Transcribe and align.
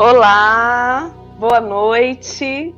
Olá, 0.00 1.10
boa 1.40 1.60
noite, 1.60 2.72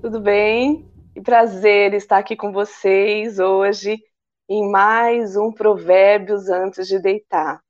tudo 0.00 0.18
bem? 0.18 0.90
Que 1.12 1.20
prazer 1.20 1.92
estar 1.92 2.16
aqui 2.16 2.34
com 2.34 2.50
vocês 2.50 3.38
hoje 3.38 4.02
em 4.48 4.70
mais 4.70 5.36
um 5.36 5.52
Provérbios 5.52 6.48
antes 6.48 6.88
de 6.88 6.98
deitar. 6.98 7.60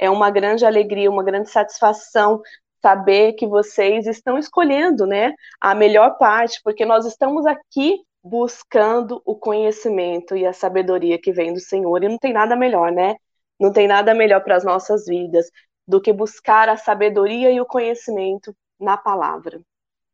É 0.00 0.10
uma 0.10 0.32
grande 0.32 0.66
alegria, 0.66 1.08
uma 1.08 1.22
grande 1.22 1.48
satisfação 1.48 2.42
saber 2.82 3.34
que 3.34 3.46
vocês 3.46 4.08
estão 4.08 4.36
escolhendo, 4.36 5.06
né, 5.06 5.32
a 5.60 5.72
melhor 5.72 6.18
parte, 6.18 6.60
porque 6.64 6.84
nós 6.84 7.06
estamos 7.06 7.46
aqui 7.46 8.00
buscando 8.20 9.22
o 9.24 9.36
conhecimento 9.36 10.36
e 10.36 10.44
a 10.44 10.52
sabedoria 10.52 11.20
que 11.20 11.30
vem 11.30 11.52
do 11.52 11.60
Senhor, 11.60 12.02
e 12.02 12.08
não 12.08 12.18
tem 12.18 12.32
nada 12.32 12.56
melhor, 12.56 12.90
né? 12.90 13.14
Não 13.60 13.72
tem 13.72 13.86
nada 13.86 14.12
melhor 14.12 14.42
para 14.42 14.56
as 14.56 14.64
nossas 14.64 15.04
vidas 15.06 15.46
do 15.90 16.00
que 16.00 16.12
buscar 16.12 16.68
a 16.68 16.76
sabedoria 16.76 17.50
e 17.50 17.60
o 17.60 17.66
conhecimento 17.66 18.54
na 18.78 18.96
palavra, 18.96 19.60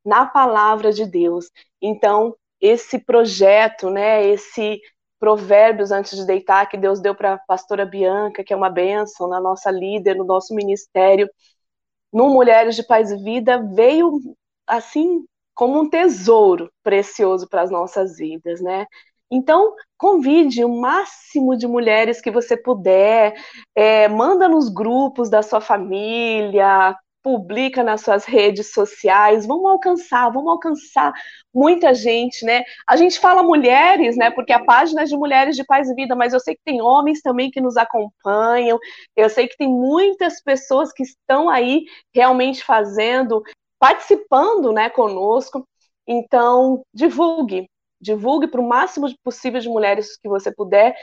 na 0.04 0.26
palavra 0.26 0.92
de 0.92 1.04
Deus. 1.04 1.50
Então, 1.82 2.34
esse 2.60 2.98
projeto, 2.98 3.90
né, 3.90 4.26
esse 4.26 4.80
provérbios 5.20 5.92
antes 5.92 6.16
de 6.18 6.26
deitar 6.26 6.66
que 6.68 6.76
Deus 6.78 7.00
deu 7.00 7.14
para 7.14 7.34
a 7.34 7.38
pastora 7.38 7.84
Bianca, 7.84 8.42
que 8.42 8.52
é 8.52 8.56
uma 8.56 8.70
bênção, 8.70 9.28
na 9.28 9.40
nossa 9.40 9.70
líder, 9.70 10.16
no 10.16 10.24
nosso 10.24 10.54
ministério, 10.54 11.28
no 12.12 12.30
Mulheres 12.30 12.76
de 12.76 12.82
Paz 12.82 13.10
e 13.10 13.16
Vida, 13.16 13.62
veio 13.74 14.18
assim 14.66 15.24
como 15.54 15.80
um 15.80 15.90
tesouro 15.90 16.70
precioso 16.82 17.48
para 17.48 17.62
as 17.62 17.70
nossas 17.70 18.16
vidas, 18.16 18.60
né? 18.60 18.86
Então, 19.30 19.74
convide 19.98 20.64
o 20.64 20.68
máximo 20.68 21.56
de 21.56 21.66
mulheres 21.66 22.20
que 22.20 22.30
você 22.30 22.56
puder, 22.56 23.34
é, 23.74 24.08
manda 24.08 24.48
nos 24.48 24.68
grupos 24.68 25.28
da 25.28 25.42
sua 25.42 25.60
família, 25.60 26.96
publica 27.26 27.82
nas 27.82 28.02
suas 28.02 28.24
redes 28.24 28.72
sociais, 28.72 29.46
vamos 29.48 29.68
alcançar, 29.68 30.30
vamos 30.30 30.48
alcançar 30.48 31.12
muita 31.52 31.92
gente, 31.92 32.44
né? 32.44 32.62
A 32.88 32.96
gente 32.96 33.18
fala 33.18 33.42
mulheres, 33.42 34.16
né? 34.16 34.30
Porque 34.30 34.52
a 34.52 34.64
página 34.64 35.02
é 35.02 35.04
de 35.06 35.16
mulheres 35.16 35.56
de 35.56 35.64
paz 35.64 35.90
e 35.90 35.94
vida, 35.96 36.14
mas 36.14 36.32
eu 36.32 36.38
sei 36.38 36.54
que 36.54 36.60
tem 36.64 36.80
homens 36.80 37.20
também 37.22 37.50
que 37.50 37.60
nos 37.60 37.76
acompanham, 37.76 38.78
eu 39.16 39.28
sei 39.28 39.48
que 39.48 39.56
tem 39.56 39.66
muitas 39.68 40.40
pessoas 40.40 40.92
que 40.92 41.02
estão 41.02 41.50
aí 41.50 41.84
realmente 42.14 42.62
fazendo, 42.62 43.42
participando, 43.76 44.72
né, 44.72 44.88
conosco. 44.88 45.66
Então, 46.06 46.84
divulgue, 46.94 47.66
divulgue 48.06 48.46
para 48.46 48.60
o 48.60 48.68
máximo 48.68 49.12
possível 49.24 49.60
de 49.60 49.68
mulheres 49.68 50.16
que 50.16 50.28
você 50.28 50.54
puder. 50.54 50.94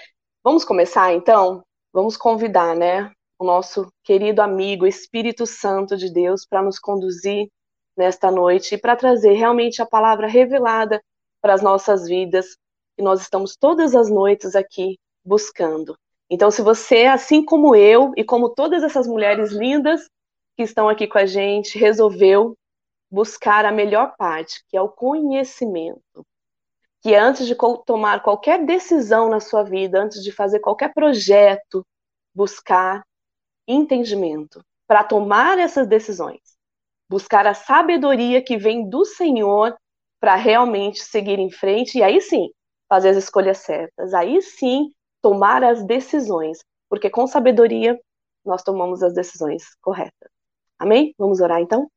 Vamos 0.42 0.64
começar 0.64 1.14
então? 1.14 1.62
Vamos 1.92 2.16
convidar, 2.16 2.73
né? 2.76 3.12
O 3.38 3.44
nosso 3.44 3.92
querido 4.04 4.42
amigo 4.42 4.88
Espírito 4.88 5.45
Santo 5.45 5.98
de 5.98 6.12
Deus 6.12 6.45
para 6.45 6.62
nos 6.62 6.80
conduzir 6.80 7.50
nesta 7.98 8.32
noite 8.32 8.76
e 8.76 8.78
para 8.78 8.95
trazer 8.95 9.34
realmente 9.34 9.82
a 9.82 9.86
palavra 9.86 10.28
revelada 10.28 11.02
para 11.42 11.54
as 11.54 11.62
nossas 11.62 12.08
vidas, 12.08 12.58
que 12.95 13.04
nós 13.04 13.22
estamos 13.22 13.58
todas 13.58 13.94
as 13.94 14.10
noites 14.10 14.56
aqui 14.56 14.98
buscando. 15.26 15.98
Então, 16.30 16.50
se 16.50 16.62
você, 16.62 17.06
assim 17.06 17.44
como 17.44 17.76
eu 17.76 18.14
e 18.16 18.23
como 18.23 18.50
todas 18.50 18.82
essas 18.82 19.06
mulheres 19.06 19.52
lindas 19.52 20.10
que 20.56 20.64
estão 20.64 20.88
aqui 20.88 21.06
com 21.06 21.17
a 21.17 21.26
gente, 21.26 21.78
resolveu 21.78 22.56
buscar 23.12 23.66
a 23.66 23.72
melhor 23.72 24.16
parte, 24.17 24.64
que 24.70 24.78
é 24.78 24.82
o 24.82 24.90
conhecimento, 24.90 26.26
que 27.04 27.14
antes 27.14 27.46
de 27.46 27.56
tomar 27.86 28.23
qualquer 28.23 28.66
decisão 28.66 29.30
na 29.30 29.42
sua 29.42 29.62
vida, 29.62 30.02
antes 30.02 30.23
de 30.23 30.32
fazer 30.32 30.62
qualquer 30.62 30.94
projeto, 30.94 31.86
buscar 32.34 33.04
entendimento 33.68 34.64
para 34.88 35.04
tomar 35.04 35.60
essas 35.60 35.86
decisões. 35.86 36.40
Buscar 37.10 37.45
a 37.45 37.54
sabedoria 37.54 38.42
que 38.42 38.58
vem 38.58 38.89
do 38.89 39.04
Senhor 39.04 39.76
para 40.20 40.36
realmente 40.36 41.04
seguir 41.04 41.39
em 41.39 41.52
frente 41.52 41.98
e 41.98 42.04
aí 42.04 42.22
sim 42.22 42.50
fazer 42.88 43.10
as 43.10 43.17
escolhas 43.17 43.58
certas. 43.58 44.14
Aí 44.14 44.42
sim 44.42 44.89
tomar 45.22 45.61
as 45.61 45.86
decisões, 45.86 46.60
porque 46.89 47.10
com 47.10 47.27
sabedoria 47.27 48.00
nós 48.45 48.64
tomamos 48.64 49.04
as 49.04 49.14
decisões 49.14 49.76
corretas. 49.82 50.32
Amém? 50.80 51.14
Vamos 51.17 51.42
orar 51.42 51.60
então? 51.60 51.89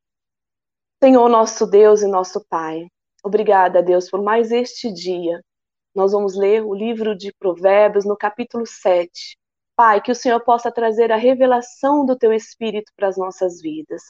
Senhor, 1.01 1.29
nosso 1.29 1.65
Deus 1.67 2.03
e 2.03 2.09
nosso 2.09 2.45
Pai, 2.49 2.89
Obrigada, 3.27 3.83
Deus, 3.83 4.09
por 4.09 4.23
mais 4.23 4.53
este 4.53 4.89
dia. 4.89 5.43
Nós 5.93 6.13
vamos 6.13 6.37
ler 6.37 6.63
o 6.65 6.73
livro 6.73 7.13
de 7.17 7.35
Provérbios 7.41 8.05
no 8.05 8.17
capítulo 8.17 8.65
7. 8.65 9.37
Pai, 9.75 10.01
que 10.01 10.13
o 10.13 10.15
Senhor 10.15 10.39
possa 10.45 10.71
trazer 10.71 11.11
a 11.11 11.17
revelação 11.17 12.07
do 12.07 12.17
teu 12.17 12.33
espírito 12.33 12.93
para 12.95 13.09
as 13.09 13.17
nossas 13.17 13.61
vidas. 13.61 14.01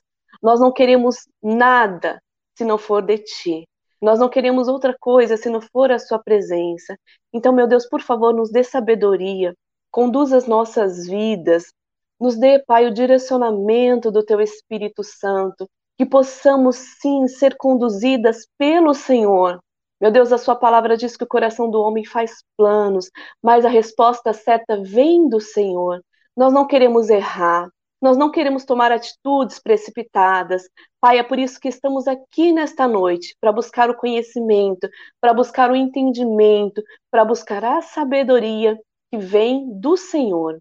Nós 0.42 0.60
não 0.60 0.70
queremos 0.70 1.16
nada 1.42 2.20
se 2.54 2.62
não 2.62 2.76
for 2.76 3.00
de 3.00 3.16
ti. 3.16 3.66
Nós 4.02 4.18
não 4.18 4.28
queremos 4.28 4.68
outra 4.68 4.94
coisa 5.00 5.38
se 5.38 5.48
não 5.48 5.62
for 5.62 5.90
a 5.90 5.98
sua 5.98 6.18
presença. 6.18 6.94
Então, 7.32 7.54
meu 7.54 7.66
Deus, 7.66 7.88
por 7.88 8.02
favor, 8.02 8.34
nos 8.34 8.50
dê 8.50 8.62
sabedoria, 8.62 9.54
conduza 9.90 10.36
as 10.36 10.46
nossas 10.46 11.06
vidas, 11.06 11.72
nos 12.20 12.36
dê, 12.36 12.62
Pai, 12.66 12.84
o 12.84 12.92
direcionamento 12.92 14.10
do 14.10 14.22
teu 14.22 14.42
Espírito 14.42 15.02
Santo, 15.02 15.66
que 15.96 16.04
possamos 16.04 16.76
sim 17.00 17.26
ser 17.28 17.56
conduzidas 17.56 18.46
pelo 18.58 18.94
Senhor. 18.94 19.60
Meu 20.00 20.10
Deus, 20.10 20.30
a 20.32 20.38
sua 20.38 20.54
palavra 20.54 20.96
diz 20.96 21.16
que 21.16 21.24
o 21.24 21.28
coração 21.28 21.70
do 21.70 21.80
homem 21.80 22.04
faz 22.04 22.44
planos, 22.56 23.10
mas 23.42 23.64
a 23.64 23.68
resposta 23.68 24.32
certa 24.32 24.82
vem 24.82 25.28
do 25.28 25.40
Senhor. 25.40 26.02
Nós 26.36 26.52
não 26.52 26.66
queremos 26.66 27.08
errar, 27.08 27.70
nós 28.00 28.16
não 28.16 28.30
queremos 28.30 28.64
tomar 28.66 28.92
atitudes 28.92 29.58
precipitadas. 29.58 30.68
Pai, 31.00 31.18
é 31.18 31.22
por 31.22 31.38
isso 31.38 31.58
que 31.58 31.68
estamos 31.68 32.06
aqui 32.06 32.52
nesta 32.52 32.86
noite, 32.86 33.34
para 33.40 33.50
buscar 33.50 33.88
o 33.88 33.96
conhecimento, 33.96 34.86
para 35.18 35.32
buscar 35.32 35.70
o 35.70 35.76
entendimento, 35.76 36.82
para 37.10 37.24
buscar 37.24 37.64
a 37.64 37.80
sabedoria 37.80 38.78
que 39.10 39.18
vem 39.18 39.80
do 39.80 39.96
Senhor. 39.96 40.60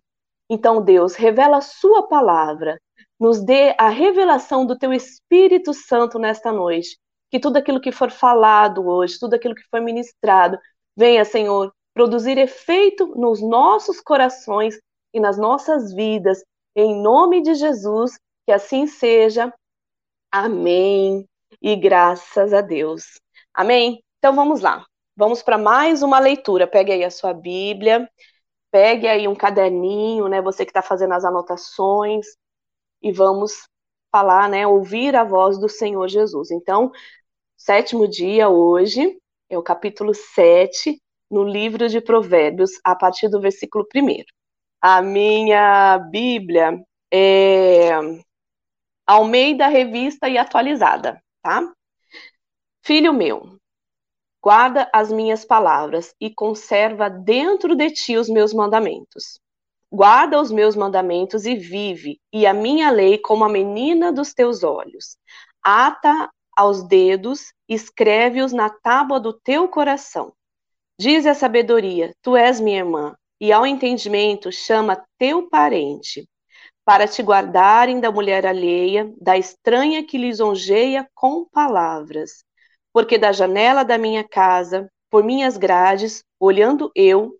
Então, 0.49 0.81
Deus, 0.81 1.15
revela 1.15 1.57
a 1.57 1.61
sua 1.61 2.07
palavra 2.07 2.79
nos 3.19 3.43
dê 3.43 3.75
a 3.77 3.89
revelação 3.89 4.65
do 4.65 4.77
teu 4.77 4.93
Espírito 4.93 5.73
Santo 5.73 6.19
nesta 6.19 6.51
noite. 6.51 6.97
Que 7.29 7.39
tudo 7.39 7.57
aquilo 7.57 7.81
que 7.81 7.91
for 7.91 8.11
falado 8.11 8.87
hoje, 8.87 9.19
tudo 9.19 9.33
aquilo 9.33 9.55
que 9.55 9.63
foi 9.69 9.79
ministrado, 9.79 10.57
venha, 10.95 11.25
Senhor, 11.25 11.73
produzir 11.93 12.37
efeito 12.37 13.07
nos 13.15 13.41
nossos 13.41 14.01
corações 14.01 14.79
e 15.13 15.19
nas 15.19 15.37
nossas 15.37 15.93
vidas. 15.93 16.43
Em 16.75 17.01
nome 17.01 17.41
de 17.41 17.55
Jesus, 17.55 18.17
que 18.45 18.51
assim 18.51 18.85
seja. 18.85 19.53
Amém. 20.31 21.27
E 21.61 21.75
graças 21.75 22.53
a 22.53 22.61
Deus. 22.61 23.19
Amém? 23.53 24.03
Então 24.19 24.35
vamos 24.35 24.61
lá. 24.61 24.85
Vamos 25.15 25.41
para 25.41 25.57
mais 25.57 26.03
uma 26.03 26.19
leitura. 26.19 26.67
Pegue 26.67 26.91
aí 26.91 27.03
a 27.03 27.09
sua 27.09 27.33
Bíblia, 27.33 28.09
pegue 28.69 29.07
aí 29.07 29.27
um 29.27 29.35
caderninho, 29.35 30.27
né? 30.27 30.41
Você 30.41 30.65
que 30.65 30.71
está 30.71 30.81
fazendo 30.81 31.13
as 31.13 31.23
anotações 31.23 32.25
e 33.05 33.11
vamos 33.11 33.69
falar, 34.11 34.49
né, 34.49 34.65
ouvir 34.65 35.15
a 35.15 35.23
voz 35.23 35.59
do 35.59 35.69
Senhor 35.69 36.07
Jesus. 36.07 36.49
Então, 36.49 36.91
sétimo 37.55 38.07
dia 38.07 38.49
hoje 38.49 39.15
é 39.47 39.55
o 39.55 39.61
capítulo 39.61 40.11
7 40.11 40.99
no 41.29 41.43
livro 41.43 41.87
de 41.87 42.01
Provérbios, 42.01 42.71
a 42.83 42.95
partir 42.95 43.29
do 43.29 43.39
versículo 43.39 43.85
1. 43.95 44.23
A 44.81 45.03
minha 45.03 45.99
Bíblia 45.99 46.83
é 47.13 47.91
Almeida 49.05 49.67
Revista 49.67 50.27
e 50.27 50.39
Atualizada, 50.39 51.21
tá? 51.43 51.71
Filho 52.81 53.13
meu, 53.13 53.55
guarda 54.41 54.89
as 54.91 55.11
minhas 55.11 55.45
palavras 55.45 56.15
e 56.19 56.33
conserva 56.33 57.07
dentro 57.07 57.75
de 57.75 57.91
ti 57.91 58.17
os 58.17 58.29
meus 58.29 58.51
mandamentos 58.51 59.39
Guarda 59.91 60.41
os 60.41 60.51
meus 60.51 60.75
mandamentos 60.75 61.45
e 61.45 61.55
vive, 61.55 62.19
e 62.33 62.45
a 62.45 62.53
minha 62.53 62.89
lei 62.89 63.17
como 63.17 63.43
a 63.43 63.49
menina 63.49 64.11
dos 64.11 64.33
teus 64.33 64.63
olhos. 64.63 65.17
Ata 65.63 66.29
aos 66.55 66.83
dedos, 66.83 67.53
escreve-os 67.67 68.51
na 68.51 68.69
tábua 68.69 69.19
do 69.19 69.33
teu 69.33 69.67
coração. 69.67 70.33
Diz 70.99 71.25
a 71.25 71.33
sabedoria: 71.33 72.13
Tu 72.21 72.35
és 72.35 72.59
minha 72.59 72.79
irmã, 72.79 73.15
e 73.39 73.51
ao 73.51 73.65
entendimento 73.65 74.51
chama 74.51 75.03
teu 75.17 75.49
parente, 75.49 76.27
para 76.85 77.07
te 77.07 77.21
guardarem 77.21 77.99
da 77.99 78.11
mulher 78.11 78.45
alheia, 78.45 79.11
da 79.19 79.37
estranha 79.37 80.05
que 80.05 80.17
lisonjeia 80.17 81.07
com 81.13 81.45
palavras. 81.51 82.43
Porque 82.93 83.17
da 83.17 83.31
janela 83.31 83.83
da 83.83 83.97
minha 83.97 84.23
casa, 84.23 84.89
por 85.09 85.23
minhas 85.23 85.57
grades, 85.57 86.23
olhando 86.39 86.91
eu, 86.95 87.33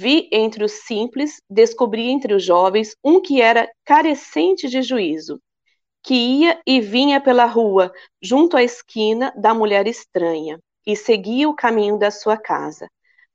Vi 0.00 0.28
entre 0.30 0.62
os 0.62 0.70
simples, 0.86 1.42
descobri 1.50 2.08
entre 2.08 2.32
os 2.32 2.44
jovens 2.44 2.94
um 3.02 3.20
que 3.20 3.42
era 3.42 3.68
carecente 3.84 4.68
de 4.68 4.80
juízo, 4.80 5.40
que 6.04 6.14
ia 6.14 6.62
e 6.64 6.80
vinha 6.80 7.20
pela 7.20 7.46
rua, 7.46 7.92
junto 8.22 8.56
à 8.56 8.62
esquina 8.62 9.34
da 9.36 9.52
mulher 9.52 9.88
estranha, 9.88 10.60
e 10.86 10.94
seguia 10.94 11.48
o 11.48 11.56
caminho 11.56 11.98
da 11.98 12.12
sua 12.12 12.36
casa. 12.36 12.88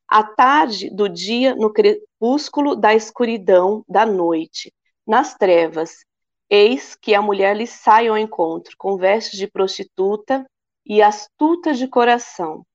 À 0.07 0.23
tarde 0.23 0.89
do 0.89 1.09
dia, 1.09 1.53
no 1.53 1.69
crepúsculo 1.69 2.77
da 2.77 2.95
escuridão 2.95 3.83
da 3.85 4.05
noite, 4.05 4.73
nas 5.05 5.35
trevas, 5.35 6.05
Eis 6.49 6.95
que 6.95 7.13
a 7.13 7.21
mulher 7.21 7.57
lhe 7.57 7.67
sai 7.67 8.07
ao 8.07 8.17
encontro, 8.17 8.73
com 8.77 8.95
vestes 8.95 9.37
de 9.37 9.47
prostituta 9.47 10.45
e 10.85 11.01
astuta 11.01 11.73
de 11.73 11.89
coração. 11.89 12.65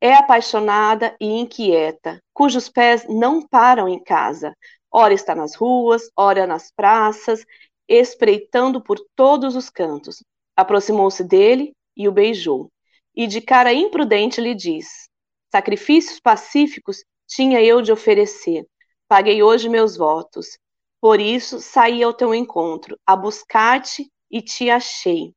É 0.00 0.14
apaixonada 0.14 1.16
e 1.20 1.26
inquieta, 1.26 2.22
cujos 2.32 2.68
pés 2.68 3.04
não 3.08 3.46
param 3.46 3.88
em 3.88 4.02
casa. 4.02 4.54
Ora 4.90 5.12
está 5.12 5.34
nas 5.34 5.56
ruas, 5.56 6.08
ora 6.16 6.46
nas 6.46 6.70
praças, 6.70 7.44
espreitando 7.88 8.80
por 8.80 8.98
todos 9.16 9.56
os 9.56 9.68
cantos. 9.68 10.22
Aproximou-se 10.56 11.24
dele 11.24 11.72
e 11.96 12.08
o 12.08 12.12
beijou. 12.12 12.70
E 13.14 13.26
de 13.26 13.40
cara 13.40 13.72
imprudente 13.72 14.40
lhe 14.40 14.54
diz: 14.54 15.08
Sacrifícios 15.50 16.20
pacíficos 16.20 17.04
tinha 17.26 17.60
eu 17.60 17.82
de 17.82 17.90
oferecer. 17.90 18.64
Paguei 19.08 19.42
hoje 19.42 19.68
meus 19.68 19.96
votos. 19.96 20.58
Por 21.00 21.20
isso 21.20 21.60
saí 21.60 22.02
ao 22.02 22.14
teu 22.14 22.34
encontro, 22.34 22.98
a 23.06 23.16
buscar-te 23.16 24.10
e 24.30 24.42
te 24.42 24.70
achei. 24.70 25.32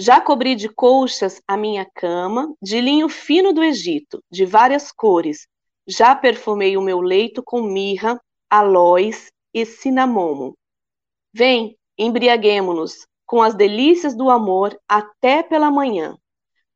Já 0.00 0.18
cobri 0.18 0.54
de 0.54 0.66
colchas 0.66 1.42
a 1.46 1.58
minha 1.58 1.84
cama, 1.84 2.54
de 2.62 2.80
linho 2.80 3.06
fino 3.06 3.52
do 3.52 3.62
Egito, 3.62 4.24
de 4.30 4.46
várias 4.46 4.90
cores. 4.90 5.46
Já 5.86 6.16
perfumei 6.16 6.74
o 6.74 6.80
meu 6.80 7.02
leito 7.02 7.42
com 7.42 7.60
mirra, 7.60 8.18
aloes 8.48 9.30
e 9.52 9.66
cinamomo. 9.66 10.56
Vem, 11.34 11.76
embriaguemo-nos 11.98 13.06
com 13.26 13.42
as 13.42 13.54
delícias 13.54 14.16
do 14.16 14.30
amor 14.30 14.74
até 14.88 15.42
pela 15.42 15.70
manhã. 15.70 16.16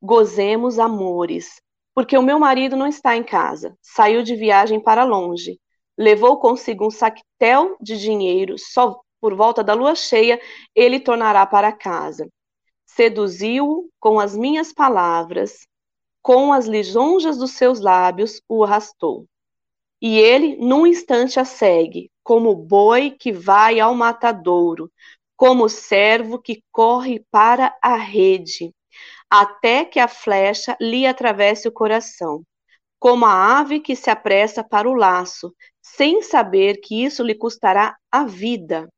Gozemos 0.02 0.78
amores, 0.78 1.62
porque 1.94 2.18
o 2.18 2.22
meu 2.22 2.38
marido 2.38 2.76
não 2.76 2.86
está 2.86 3.16
em 3.16 3.24
casa, 3.24 3.74
saiu 3.80 4.22
de 4.22 4.36
viagem 4.36 4.78
para 4.78 5.02
longe. 5.02 5.58
Levou 5.96 6.36
consigo 6.36 6.86
um 6.88 6.90
saquetel 6.90 7.74
de 7.80 7.96
dinheiro, 7.96 8.56
só 8.58 9.00
por 9.18 9.34
volta 9.34 9.64
da 9.64 9.72
lua 9.72 9.94
cheia 9.94 10.38
ele 10.74 11.00
tornará 11.00 11.46
para 11.46 11.72
casa 11.72 12.28
seduziu-o 12.94 13.90
com 13.98 14.20
as 14.20 14.36
minhas 14.36 14.72
palavras, 14.72 15.66
com 16.22 16.52
as 16.52 16.66
lisonjas 16.66 17.36
dos 17.36 17.52
seus 17.52 17.80
lábios 17.80 18.40
o 18.48 18.62
arrastou. 18.62 19.26
E 20.00 20.18
ele, 20.18 20.56
num 20.56 20.86
instante, 20.86 21.40
a 21.40 21.44
segue, 21.44 22.10
como 22.22 22.54
boi 22.54 23.10
que 23.10 23.32
vai 23.32 23.80
ao 23.80 23.94
matadouro, 23.94 24.90
como 25.36 25.68
servo 25.68 26.38
que 26.38 26.62
corre 26.70 27.24
para 27.30 27.76
a 27.82 27.96
rede, 27.96 28.72
até 29.28 29.84
que 29.84 29.98
a 29.98 30.06
flecha 30.06 30.76
lhe 30.80 31.06
atravesse 31.06 31.66
o 31.66 31.72
coração, 31.72 32.44
como 32.98 33.26
a 33.26 33.58
ave 33.58 33.80
que 33.80 33.96
se 33.96 34.08
apressa 34.08 34.62
para 34.62 34.88
o 34.88 34.94
laço, 34.94 35.52
sem 35.82 36.22
saber 36.22 36.80
que 36.80 37.04
isso 37.04 37.22
lhe 37.22 37.34
custará 37.34 37.96
a 38.10 38.24
vida. 38.24 38.88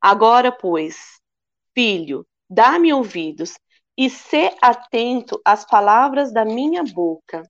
Agora, 0.00 0.50
pois, 0.50 1.20
filho, 1.74 2.26
Dá-me 2.48 2.92
ouvidos 2.92 3.58
e 3.96 4.08
sê 4.08 4.54
atento 4.62 5.40
às 5.44 5.64
palavras 5.66 6.32
da 6.32 6.44
minha 6.44 6.82
boca. 6.84 7.42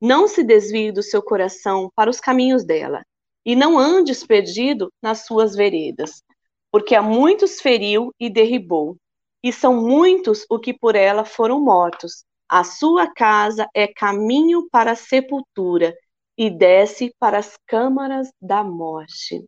Não 0.00 0.28
se 0.28 0.44
desvie 0.44 0.92
do 0.92 1.02
seu 1.02 1.22
coração 1.22 1.90
para 1.94 2.10
os 2.10 2.20
caminhos 2.20 2.64
dela, 2.64 3.02
e 3.44 3.56
não 3.56 3.78
andes 3.78 4.24
perdido 4.24 4.92
nas 5.02 5.24
suas 5.24 5.56
veredas, 5.56 6.22
porque 6.70 6.94
a 6.94 7.02
muitos 7.02 7.60
feriu 7.60 8.12
e 8.20 8.30
derribou, 8.30 8.96
e 9.42 9.52
são 9.52 9.74
muitos 9.74 10.44
o 10.50 10.58
que 10.58 10.72
por 10.72 10.94
ela 10.94 11.24
foram 11.24 11.60
mortos. 11.60 12.24
A 12.48 12.62
sua 12.62 13.12
casa 13.12 13.68
é 13.74 13.86
caminho 13.86 14.68
para 14.70 14.92
a 14.92 14.96
sepultura, 14.96 15.96
e 16.36 16.48
desce 16.48 17.12
para 17.18 17.38
as 17.38 17.58
câmaras 17.66 18.30
da 18.40 18.62
morte. 18.62 19.44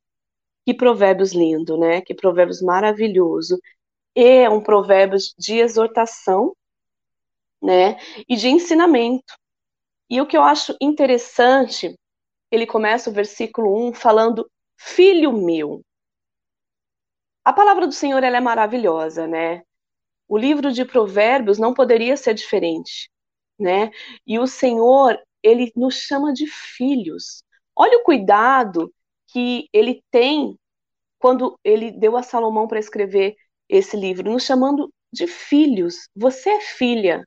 Que 0.67 0.75
provérbios 0.75 1.33
lindo, 1.33 1.79
né? 1.79 2.01
Que 2.01 2.15
provérbios 2.15 2.61
maravilhoso 2.61 3.57
é 4.23 4.49
um 4.49 4.63
provérbio 4.63 5.19
de 5.39 5.59
exortação, 5.59 6.55
né, 7.63 7.99
e 8.29 8.37
de 8.37 8.49
ensinamento. 8.49 9.35
E 10.09 10.21
o 10.21 10.27
que 10.27 10.37
eu 10.37 10.43
acho 10.43 10.77
interessante, 10.81 11.97
ele 12.51 12.67
começa 12.67 13.11
o 13.11 13.13
versículo 13.13 13.89
1 13.89 13.95
falando: 13.95 14.51
Filho 14.77 15.33
meu. 15.33 15.83
A 17.45 17.53
palavra 17.53 17.87
do 17.87 17.93
Senhor 17.93 18.23
ela 18.23 18.37
é 18.37 18.41
maravilhosa, 18.41 19.27
né? 19.27 19.63
O 20.29 20.39
livro 20.39 20.73
de 20.73 20.85
Provérbios 20.85 21.59
não 21.59 21.75
poderia 21.75 22.17
ser 22.17 22.35
diferente, 22.35 23.11
né? 23.59 23.91
E 24.27 24.39
o 24.39 24.47
Senhor, 24.47 25.19
ele 25.43 25.73
nos 25.77 25.97
chama 25.97 26.33
de 26.33 26.47
filhos. 26.47 27.43
Olha 27.75 27.99
o 27.99 28.05
cuidado 28.05 28.93
que 29.29 29.69
ele 29.73 30.03
tem 30.11 30.59
quando 31.19 31.59
ele 31.65 31.91
deu 31.93 32.17
a 32.17 32.23
Salomão 32.23 32.67
para 32.67 32.79
escrever 32.79 33.37
esse 33.71 33.97
livro, 33.97 34.31
nos 34.31 34.45
chamando 34.45 34.93
de 35.13 35.27
filhos. 35.27 36.09
Você 36.15 36.51
é 36.51 36.61
filha. 36.61 37.25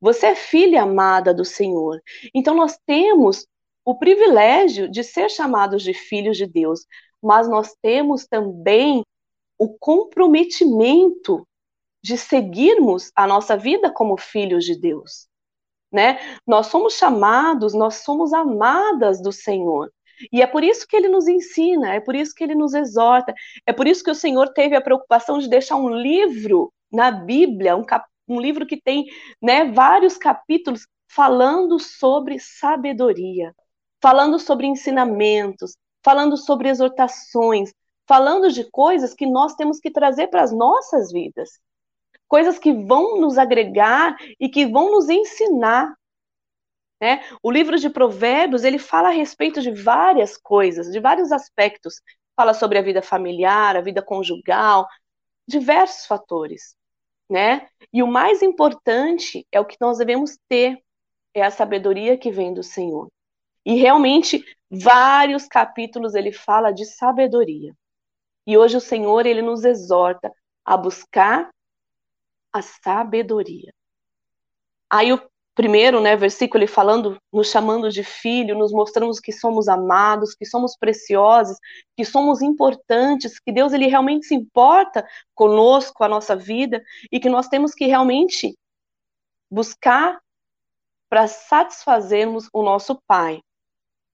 Você 0.00 0.26
é 0.26 0.34
filha 0.34 0.82
amada 0.82 1.32
do 1.32 1.44
Senhor. 1.44 2.00
Então 2.34 2.54
nós 2.54 2.76
temos 2.84 3.46
o 3.84 3.96
privilégio 3.96 4.90
de 4.90 5.04
ser 5.04 5.30
chamados 5.30 5.82
de 5.82 5.94
filhos 5.94 6.36
de 6.36 6.46
Deus, 6.46 6.86
mas 7.22 7.48
nós 7.48 7.74
temos 7.80 8.26
também 8.26 9.02
o 9.58 9.78
comprometimento 9.78 11.46
de 12.02 12.18
seguirmos 12.18 13.10
a 13.14 13.26
nossa 13.26 13.56
vida 13.56 13.90
como 13.90 14.16
filhos 14.18 14.64
de 14.64 14.78
Deus. 14.78 15.26
Né? 15.90 16.18
Nós 16.46 16.66
somos 16.66 16.94
chamados, 16.94 17.72
nós 17.72 17.96
somos 17.96 18.32
amadas 18.32 19.22
do 19.22 19.30
Senhor. 19.32 19.90
E 20.32 20.42
é 20.42 20.46
por 20.46 20.64
isso 20.64 20.86
que 20.86 20.96
ele 20.96 21.08
nos 21.08 21.26
ensina, 21.26 21.94
é 21.94 22.00
por 22.00 22.14
isso 22.14 22.34
que 22.34 22.44
ele 22.44 22.54
nos 22.54 22.74
exorta, 22.74 23.34
é 23.66 23.72
por 23.72 23.86
isso 23.86 24.04
que 24.04 24.10
o 24.10 24.14
Senhor 24.14 24.52
teve 24.52 24.76
a 24.76 24.80
preocupação 24.80 25.38
de 25.38 25.48
deixar 25.48 25.76
um 25.76 25.88
livro 25.88 26.72
na 26.92 27.10
Bíblia, 27.10 27.76
um, 27.76 27.84
cap, 27.84 28.06
um 28.28 28.40
livro 28.40 28.66
que 28.66 28.80
tem 28.80 29.06
né, 29.42 29.70
vários 29.72 30.16
capítulos 30.16 30.86
falando 31.08 31.78
sobre 31.78 32.38
sabedoria, 32.38 33.54
falando 34.02 34.38
sobre 34.38 34.66
ensinamentos, 34.66 35.76
falando 36.04 36.36
sobre 36.36 36.68
exortações, 36.68 37.72
falando 38.06 38.50
de 38.50 38.68
coisas 38.70 39.14
que 39.14 39.26
nós 39.26 39.54
temos 39.54 39.78
que 39.80 39.90
trazer 39.90 40.28
para 40.28 40.42
as 40.42 40.52
nossas 40.52 41.10
vidas. 41.10 41.50
Coisas 42.28 42.58
que 42.58 42.72
vão 42.72 43.20
nos 43.20 43.38
agregar 43.38 44.16
e 44.40 44.48
que 44.48 44.66
vão 44.66 44.92
nos 44.92 45.08
ensinar 45.08 45.94
né? 47.00 47.22
O 47.42 47.50
livro 47.50 47.78
de 47.78 47.90
Provérbios 47.90 48.64
ele 48.64 48.78
fala 48.78 49.08
a 49.08 49.12
respeito 49.12 49.60
de 49.60 49.70
várias 49.70 50.36
coisas, 50.36 50.90
de 50.90 51.00
vários 51.00 51.32
aspectos. 51.32 52.00
Fala 52.36 52.54
sobre 52.54 52.78
a 52.78 52.82
vida 52.82 53.02
familiar, 53.02 53.76
a 53.76 53.80
vida 53.80 54.02
conjugal, 54.02 54.88
diversos 55.46 56.06
fatores, 56.06 56.74
né? 57.28 57.68
E 57.92 58.02
o 58.02 58.06
mais 58.06 58.42
importante 58.42 59.46
é 59.52 59.60
o 59.60 59.64
que 59.64 59.76
nós 59.80 59.98
devemos 59.98 60.38
ter, 60.48 60.82
é 61.32 61.42
a 61.42 61.50
sabedoria 61.50 62.16
que 62.16 62.30
vem 62.30 62.52
do 62.52 62.62
Senhor. 62.62 63.08
E 63.64 63.76
realmente 63.76 64.44
vários 64.70 65.46
capítulos 65.46 66.14
ele 66.14 66.32
fala 66.32 66.70
de 66.70 66.84
sabedoria. 66.84 67.74
E 68.46 68.58
hoje 68.58 68.76
o 68.76 68.80
Senhor 68.80 69.24
ele 69.26 69.40
nos 69.40 69.64
exorta 69.64 70.30
a 70.64 70.76
buscar 70.76 71.50
a 72.52 72.62
sabedoria. 72.62 73.72
Aí 74.90 75.12
o 75.12 75.20
primeiro, 75.54 76.00
né, 76.00 76.16
versículo 76.16 76.62
ele 76.62 76.70
falando, 76.70 77.16
nos 77.32 77.48
chamando 77.48 77.90
de 77.90 78.02
filho, 78.02 78.58
nos 78.58 78.72
mostrando 78.72 79.12
que 79.22 79.32
somos 79.32 79.68
amados, 79.68 80.34
que 80.34 80.44
somos 80.44 80.76
preciosos, 80.76 81.58
que 81.96 82.04
somos 82.04 82.42
importantes, 82.42 83.38
que 83.38 83.52
Deus 83.52 83.72
ele 83.72 83.86
realmente 83.86 84.26
se 84.26 84.34
importa 84.34 85.06
conosco, 85.34 86.02
a 86.02 86.08
nossa 86.08 86.34
vida 86.34 86.82
e 87.10 87.20
que 87.20 87.28
nós 87.28 87.48
temos 87.48 87.72
que 87.72 87.86
realmente 87.86 88.56
buscar 89.50 90.20
para 91.08 91.28
satisfazermos 91.28 92.48
o 92.52 92.62
nosso 92.62 93.00
Pai. 93.06 93.40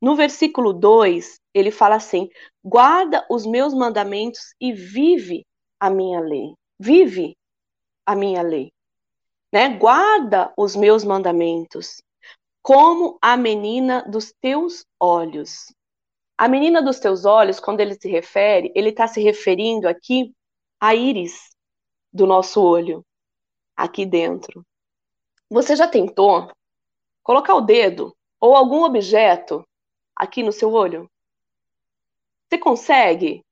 No 0.01 0.15
versículo 0.15 0.73
2, 0.73 1.41
ele 1.55 1.71
fala 1.71 1.97
assim: 1.97 2.29
guarda 2.65 3.27
os 3.31 3.47
meus 3.47 3.73
mandamentos 3.73 4.55
e 4.61 4.73
vive 4.73 5.47
a 5.79 5.89
minha 5.89 6.21
lei. 6.21 6.55
Vive 6.79 7.37
a 8.07 8.15
minha 8.15 8.43
lei 8.43 8.71
né? 9.53 9.77
Guarda 9.77 10.53
os 10.57 10.77
meus 10.77 11.05
mandamentos, 11.05 12.03
como 12.63 13.19
a 13.21 13.37
menina 13.37 14.03
dos 14.03 14.33
teus 14.41 14.85
olhos. 14.99 15.73
A 16.37 16.49
menina 16.49 16.83
dos 16.83 16.99
teus 16.99 17.25
olhos, 17.25 17.61
quando 17.61 17.81
ele 17.81 17.95
se 17.95 18.09
refere, 18.09 18.73
ele 18.75 18.91
está 18.91 19.07
se 19.07 19.21
referindo 19.21 19.89
aqui 19.89 20.35
à 20.81 20.95
íris 20.95 21.51
do 22.13 22.27
nosso 22.27 22.63
olho, 22.63 23.05
aqui 23.77 24.07
dentro. 24.07 24.65
Você 25.51 25.77
já 25.77 25.87
tentou 25.87 26.51
colocar 27.23 27.55
o 27.55 27.61
dedo 27.61 28.17
ou 28.41 28.55
algum 28.55 28.85
objeto 28.85 29.67
aqui 30.17 30.43
no 30.43 30.53
seu 30.53 30.73
olho? 30.73 31.11
Você 32.49 32.59
consegue, 32.59 33.45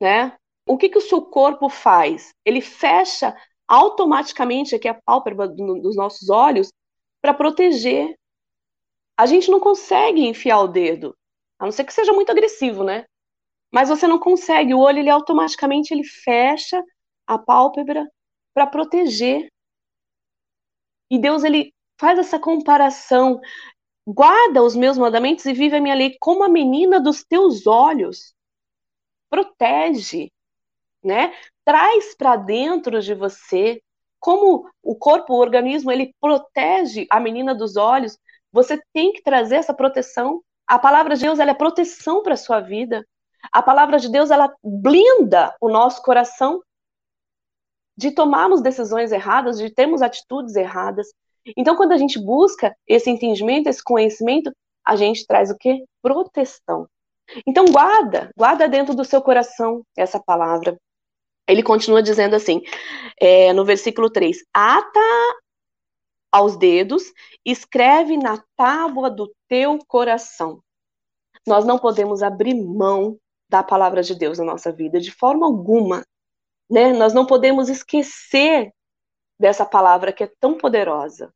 né? 0.00 0.36
O 0.66 0.76
que, 0.76 0.88
que 0.88 0.98
o 0.98 1.02
seu 1.02 1.22
corpo 1.22 1.68
faz? 1.68 2.34
Ele 2.44 2.60
fecha 2.60 3.34
automaticamente 3.68 4.74
aqui 4.74 4.88
a 4.88 4.94
pálpebra 4.94 5.46
dos 5.46 5.94
nossos 5.94 6.30
olhos 6.30 6.72
para 7.20 7.34
proteger. 7.34 8.16
A 9.16 9.26
gente 9.26 9.50
não 9.50 9.60
consegue 9.60 10.26
enfiar 10.26 10.60
o 10.60 10.68
dedo, 10.68 11.14
a 11.58 11.64
não 11.66 11.72
ser 11.72 11.84
que 11.84 11.92
seja 11.92 12.12
muito 12.12 12.30
agressivo, 12.30 12.82
né? 12.82 13.04
Mas 13.70 13.88
você 13.88 14.06
não 14.06 14.18
consegue, 14.18 14.72
o 14.72 14.78
olho 14.78 14.98
ele 15.00 15.10
automaticamente 15.10 15.92
ele 15.92 16.04
fecha 16.04 16.82
a 17.26 17.38
pálpebra 17.38 18.08
para 18.54 18.66
proteger. 18.66 19.48
E 21.10 21.18
Deus 21.18 21.44
ele 21.44 21.74
faz 22.00 22.18
essa 22.18 22.38
comparação. 22.38 23.40
Guarda 24.06 24.62
os 24.62 24.74
meus 24.74 24.96
mandamentos 24.96 25.44
e 25.44 25.52
vive 25.52 25.76
a 25.76 25.80
minha 25.80 25.94
lei 25.94 26.16
como 26.18 26.42
a 26.42 26.48
menina 26.48 26.98
dos 26.98 27.22
teus 27.24 27.66
olhos. 27.66 28.34
Protege, 29.28 30.30
né? 31.08 31.32
Traz 31.64 32.14
para 32.14 32.36
dentro 32.36 33.00
de 33.00 33.14
você 33.14 33.82
como 34.20 34.68
o 34.82 34.94
corpo, 34.94 35.32
o 35.32 35.38
organismo, 35.38 35.90
ele 35.90 36.14
protege 36.20 37.06
a 37.10 37.18
menina 37.18 37.54
dos 37.54 37.76
olhos. 37.76 38.18
Você 38.52 38.80
tem 38.92 39.12
que 39.12 39.22
trazer 39.22 39.56
essa 39.56 39.72
proteção. 39.72 40.42
A 40.66 40.78
palavra 40.78 41.14
de 41.14 41.22
Deus 41.22 41.38
ela 41.38 41.52
é 41.52 41.54
proteção 41.54 42.22
para 42.22 42.36
sua 42.36 42.60
vida. 42.60 43.06
A 43.52 43.62
palavra 43.62 43.98
de 43.98 44.10
Deus 44.10 44.30
ela 44.30 44.52
blinda 44.62 45.54
o 45.60 45.68
nosso 45.68 46.02
coração 46.02 46.60
de 47.96 48.10
tomarmos 48.10 48.60
decisões 48.60 49.10
erradas, 49.10 49.58
de 49.58 49.70
termos 49.70 50.02
atitudes 50.02 50.54
erradas. 50.56 51.08
Então, 51.56 51.76
quando 51.76 51.92
a 51.92 51.96
gente 51.96 52.18
busca 52.18 52.76
esse 52.86 53.08
entendimento, 53.10 53.68
esse 53.68 53.82
conhecimento, 53.82 54.52
a 54.84 54.94
gente 54.94 55.26
traz 55.26 55.50
o 55.50 55.56
quê? 55.56 55.84
Proteção. 56.02 56.86
Então, 57.46 57.64
guarda, 57.66 58.30
guarda 58.36 58.68
dentro 58.68 58.94
do 58.94 59.04
seu 59.04 59.20
coração 59.22 59.82
essa 59.96 60.20
palavra. 60.20 60.76
Ele 61.48 61.62
continua 61.62 62.02
dizendo 62.02 62.36
assim, 62.36 62.62
é, 63.18 63.52
no 63.54 63.64
versículo 63.64 64.10
3: 64.10 64.36
Ata 64.52 65.00
aos 66.30 66.56
dedos, 66.56 67.04
escreve 67.44 68.18
na 68.18 68.42
tábua 68.54 69.10
do 69.10 69.34
teu 69.48 69.78
coração. 69.86 70.62
Nós 71.46 71.64
não 71.64 71.78
podemos 71.78 72.22
abrir 72.22 72.54
mão 72.54 73.18
da 73.48 73.62
palavra 73.62 74.02
de 74.02 74.14
Deus 74.14 74.38
na 74.38 74.44
nossa 74.44 74.70
vida, 74.70 75.00
de 75.00 75.10
forma 75.10 75.46
alguma. 75.46 76.04
Né? 76.70 76.92
Nós 76.92 77.14
não 77.14 77.24
podemos 77.24 77.70
esquecer 77.70 78.70
dessa 79.40 79.64
palavra 79.64 80.12
que 80.12 80.24
é 80.24 80.32
tão 80.38 80.58
poderosa. 80.58 81.32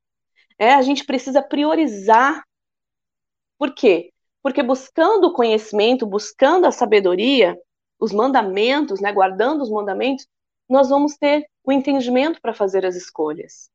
É, 0.59 0.75
a 0.75 0.83
gente 0.83 1.05
precisa 1.05 1.43
priorizar. 1.43 2.45
Por 3.59 3.75
quê? 3.75 4.13
Porque 4.43 4.63
buscando 4.63 5.29
o 5.29 5.33
conhecimento, 5.33 6.05
buscando 6.05 6.67
a 6.67 6.73
sabedoria, 6.73 7.57
os 8.03 8.13
mandamentos, 8.13 9.01
né, 9.01 9.13
guardando 9.13 9.63
os 9.63 9.71
mandamentos, 9.71 10.27
nós 10.69 10.89
vamos 10.89 11.17
ter 11.17 11.49
o 11.63 11.71
entendimento 11.71 12.41
para 12.41 12.53
fazer 12.53 12.85
as 12.85 12.97
escolhas. 12.97 13.71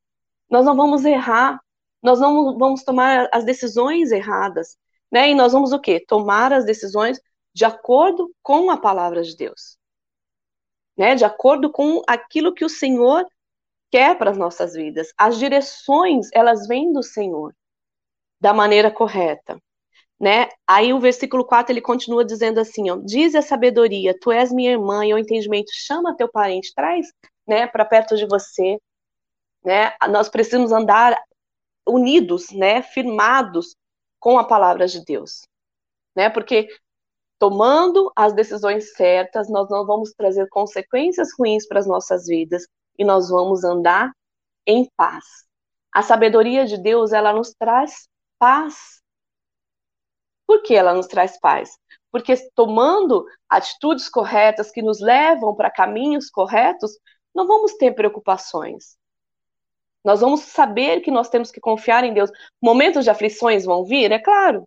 Nós 0.50 0.66
não 0.66 0.76
vamos 0.76 1.06
errar, 1.06 1.62
nós 2.04 2.20
não 2.20 2.58
vamos 2.58 2.84
tomar 2.84 3.30
as 3.32 3.46
decisões 3.46 4.12
erradas, 4.12 4.78
né? 5.10 5.30
E 5.30 5.36
nós 5.36 5.54
vamos 5.54 5.72
o 5.72 5.80
quê? 5.80 6.04
Tomar 6.06 6.52
as 6.52 6.66
decisões 6.66 7.22
de 7.54 7.64
acordo 7.64 8.30
com 8.44 8.70
a 8.70 8.76
palavra 8.76 9.24
de 9.24 9.34
Deus. 9.34 9.78
Né? 10.98 11.16
De 11.16 11.24
acordo 11.24 11.72
com 11.72 12.02
aquilo 12.06 12.54
que 12.54 12.66
o 12.66 12.70
Senhor 12.70 13.26
quer 13.90 14.18
para 14.18 14.32
as 14.32 14.38
nossas 14.38 14.74
vidas. 14.74 15.14
As 15.18 15.38
direções, 15.38 16.28
elas 16.34 16.68
vêm 16.68 16.92
do 16.92 17.02
Senhor 17.02 17.56
da 18.42 18.54
maneira 18.54 18.92
correta. 18.92 19.58
Né? 20.20 20.50
Aí 20.68 20.94
o 20.94 21.00
versículo 21.00 21.46
4 21.46 21.72
ele 21.72 21.82
continua 21.82 22.26
dizendo 22.26 22.60
assim, 22.60 22.90
ó, 22.90 22.98
diz 22.98 23.36
a 23.36 23.42
sabedoria, 23.42 24.18
tu 24.20 24.32
és 24.32 24.52
minha 24.52 24.72
irmã 24.72 25.06
e 25.06 25.14
o 25.14 25.18
entendimento, 25.18 25.70
chama 25.72 26.16
teu 26.16 26.28
parente, 26.28 26.74
traz, 26.76 27.08
né, 27.48 27.68
para 27.68 27.86
perto 27.86 28.18
de 28.18 28.26
você, 28.26 28.80
né? 29.64 29.94
Nós 30.10 30.28
precisamos 30.28 30.72
andar 30.72 31.16
unidos, 31.88 32.50
né, 32.52 32.82
firmados 32.82 33.76
com 34.20 34.40
a 34.40 34.44
palavra 34.44 34.88
de 34.88 35.04
Deus, 35.06 35.42
né? 36.16 36.30
Porque 36.30 36.68
tomando 37.40 38.12
as 38.16 38.34
decisões 38.34 38.94
certas, 38.94 39.50
nós 39.50 39.70
não 39.70 39.86
vamos 39.86 40.12
trazer 40.14 40.48
consequências 40.50 41.30
ruins 41.38 41.68
para 41.68 41.80
as 41.80 41.88
nossas 41.88 42.26
vidas 42.26 42.66
e 42.98 43.06
nós 43.06 43.30
vamos 43.30 43.64
andar 43.64 44.12
em 44.66 44.90
paz. 44.98 45.26
A 45.94 46.02
sabedoria 46.02 46.66
de 46.66 46.78
Deus, 46.78 47.12
ela 47.14 47.34
nos 47.34 47.54
traz 47.54 48.08
paz. 48.40 49.02
Por 50.48 50.64
que 50.64 50.74
ela 50.74 50.94
nos 50.94 51.06
traz 51.06 51.40
paz? 51.40 51.78
Porque 52.12 52.36
tomando 52.56 53.26
atitudes 53.50 54.10
corretas 54.10 54.72
que 54.72 54.82
nos 54.82 55.00
levam 55.00 55.54
para 55.56 55.70
caminhos 55.70 56.30
corretos, 56.30 56.98
não 57.36 57.46
vamos 57.46 57.74
ter 57.74 57.94
preocupações. 57.94 58.98
Nós 60.04 60.22
vamos 60.22 60.42
saber 60.42 61.02
que 61.02 61.12
nós 61.12 61.30
temos 61.30 61.52
que 61.52 61.60
confiar 61.60 62.04
em 62.04 62.14
Deus. 62.14 62.32
Momentos 62.62 63.04
de 63.04 63.10
aflições 63.10 63.66
vão 63.66 63.84
vir, 63.84 64.12
é 64.12 64.20
claro. 64.20 64.64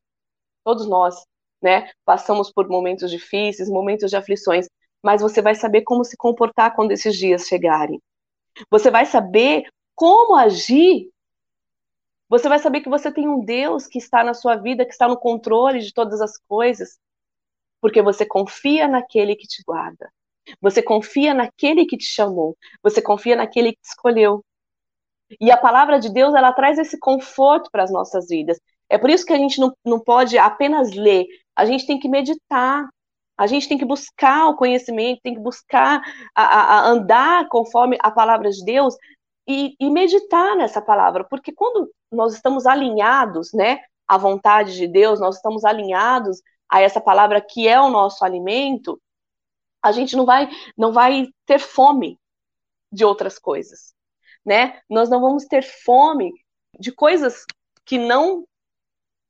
Todos 0.62 0.86
nós 0.86 1.24
né? 1.62 1.90
Passamos 2.04 2.50
por 2.52 2.68
momentos 2.68 3.10
difíceis, 3.10 3.68
momentos 3.68 4.10
de 4.10 4.16
aflições, 4.16 4.66
mas 5.02 5.20
você 5.20 5.42
vai 5.42 5.54
saber 5.54 5.82
como 5.82 6.04
se 6.04 6.16
comportar 6.16 6.74
quando 6.74 6.92
esses 6.92 7.16
dias 7.16 7.46
chegarem. 7.46 8.00
Você 8.70 8.90
vai 8.90 9.06
saber 9.06 9.64
como 9.94 10.34
agir. 10.36 11.10
Você 12.30 12.48
vai 12.48 12.60
saber 12.60 12.80
que 12.80 12.88
você 12.88 13.12
tem 13.12 13.28
um 13.28 13.44
Deus 13.44 13.88
que 13.88 13.98
está 13.98 14.24
na 14.24 14.32
sua 14.32 14.54
vida, 14.54 14.86
que 14.86 14.92
está 14.92 15.08
no 15.08 15.18
controle 15.18 15.80
de 15.80 15.92
todas 15.92 16.20
as 16.20 16.38
coisas, 16.48 16.98
porque 17.80 18.00
você 18.00 18.24
confia 18.24 18.86
naquele 18.86 19.34
que 19.34 19.48
te 19.48 19.62
guarda. 19.66 20.10
Você 20.60 20.80
confia 20.80 21.34
naquele 21.34 21.84
que 21.84 21.96
te 21.96 22.06
chamou. 22.06 22.56
Você 22.82 23.02
confia 23.02 23.34
naquele 23.34 23.72
que 23.72 23.80
te 23.82 23.88
escolheu. 23.88 24.44
E 25.40 25.50
a 25.50 25.56
palavra 25.56 25.98
de 25.98 26.08
Deus, 26.08 26.34
ela 26.34 26.52
traz 26.52 26.78
esse 26.78 26.98
conforto 26.98 27.68
para 27.70 27.82
as 27.82 27.92
nossas 27.92 28.28
vidas. 28.28 28.60
É 28.88 28.96
por 28.96 29.10
isso 29.10 29.26
que 29.26 29.32
a 29.32 29.38
gente 29.38 29.60
não, 29.60 29.72
não 29.84 30.00
pode 30.00 30.38
apenas 30.38 30.92
ler, 30.92 31.26
a 31.54 31.64
gente 31.64 31.86
tem 31.86 31.98
que 31.98 32.08
meditar, 32.08 32.88
a 33.38 33.46
gente 33.46 33.68
tem 33.68 33.78
que 33.78 33.84
buscar 33.84 34.48
o 34.48 34.56
conhecimento, 34.56 35.20
tem 35.22 35.34
que 35.34 35.40
buscar 35.40 36.02
a, 36.34 36.42
a, 36.44 36.88
andar 36.88 37.48
conforme 37.48 37.96
a 38.00 38.10
palavra 38.10 38.50
de 38.50 38.64
Deus 38.64 38.94
e, 39.48 39.74
e, 39.80 39.90
meditar 39.90 40.56
nessa 40.56 40.82
palavra, 40.82 41.24
porque 41.24 41.52
quando 41.52 41.90
nós 42.10 42.34
estamos 42.34 42.66
alinhados, 42.66 43.52
né, 43.52 43.80
à 44.06 44.18
vontade 44.18 44.74
de 44.76 44.86
Deus, 44.86 45.20
nós 45.20 45.36
estamos 45.36 45.64
alinhados 45.64 46.40
a 46.68 46.80
essa 46.80 47.00
palavra 47.00 47.40
que 47.40 47.68
é 47.68 47.80
o 47.80 47.90
nosso 47.90 48.24
alimento, 48.24 49.00
a 49.82 49.92
gente 49.92 50.16
não 50.16 50.26
vai, 50.26 50.48
não 50.76 50.92
vai 50.92 51.28
ter 51.46 51.58
fome 51.58 52.18
de 52.92 53.04
outras 53.04 53.38
coisas, 53.38 53.94
né? 54.44 54.80
Nós 54.88 55.08
não 55.08 55.20
vamos 55.20 55.46
ter 55.46 55.62
fome 55.62 56.32
de 56.78 56.92
coisas 56.92 57.44
que 57.84 57.98
não 57.98 58.44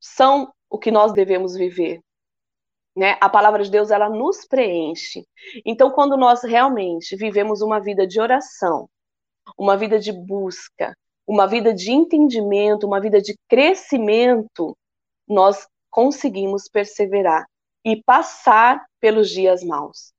são 0.00 0.52
o 0.68 0.78
que 0.78 0.90
nós 0.90 1.12
devemos 1.12 1.54
viver. 1.54 2.00
Né? 2.96 3.16
A 3.20 3.28
palavra 3.28 3.62
de 3.62 3.70
Deus 3.70 3.90
ela 3.90 4.08
nos 4.08 4.46
preenche. 4.46 5.26
Então, 5.64 5.90
quando 5.90 6.16
nós 6.16 6.42
realmente 6.42 7.16
vivemos 7.16 7.60
uma 7.62 7.80
vida 7.80 8.06
de 8.06 8.20
oração, 8.20 8.88
uma 9.56 9.76
vida 9.76 9.98
de 9.98 10.12
busca, 10.12 10.96
uma 11.30 11.46
vida 11.46 11.72
de 11.72 11.92
entendimento, 11.92 12.88
uma 12.88 13.00
vida 13.00 13.22
de 13.22 13.38
crescimento, 13.48 14.76
nós 15.28 15.64
conseguimos 15.88 16.68
perseverar 16.68 17.46
e 17.84 18.02
passar 18.02 18.84
pelos 18.98 19.30
dias 19.30 19.62
maus. 19.62 20.12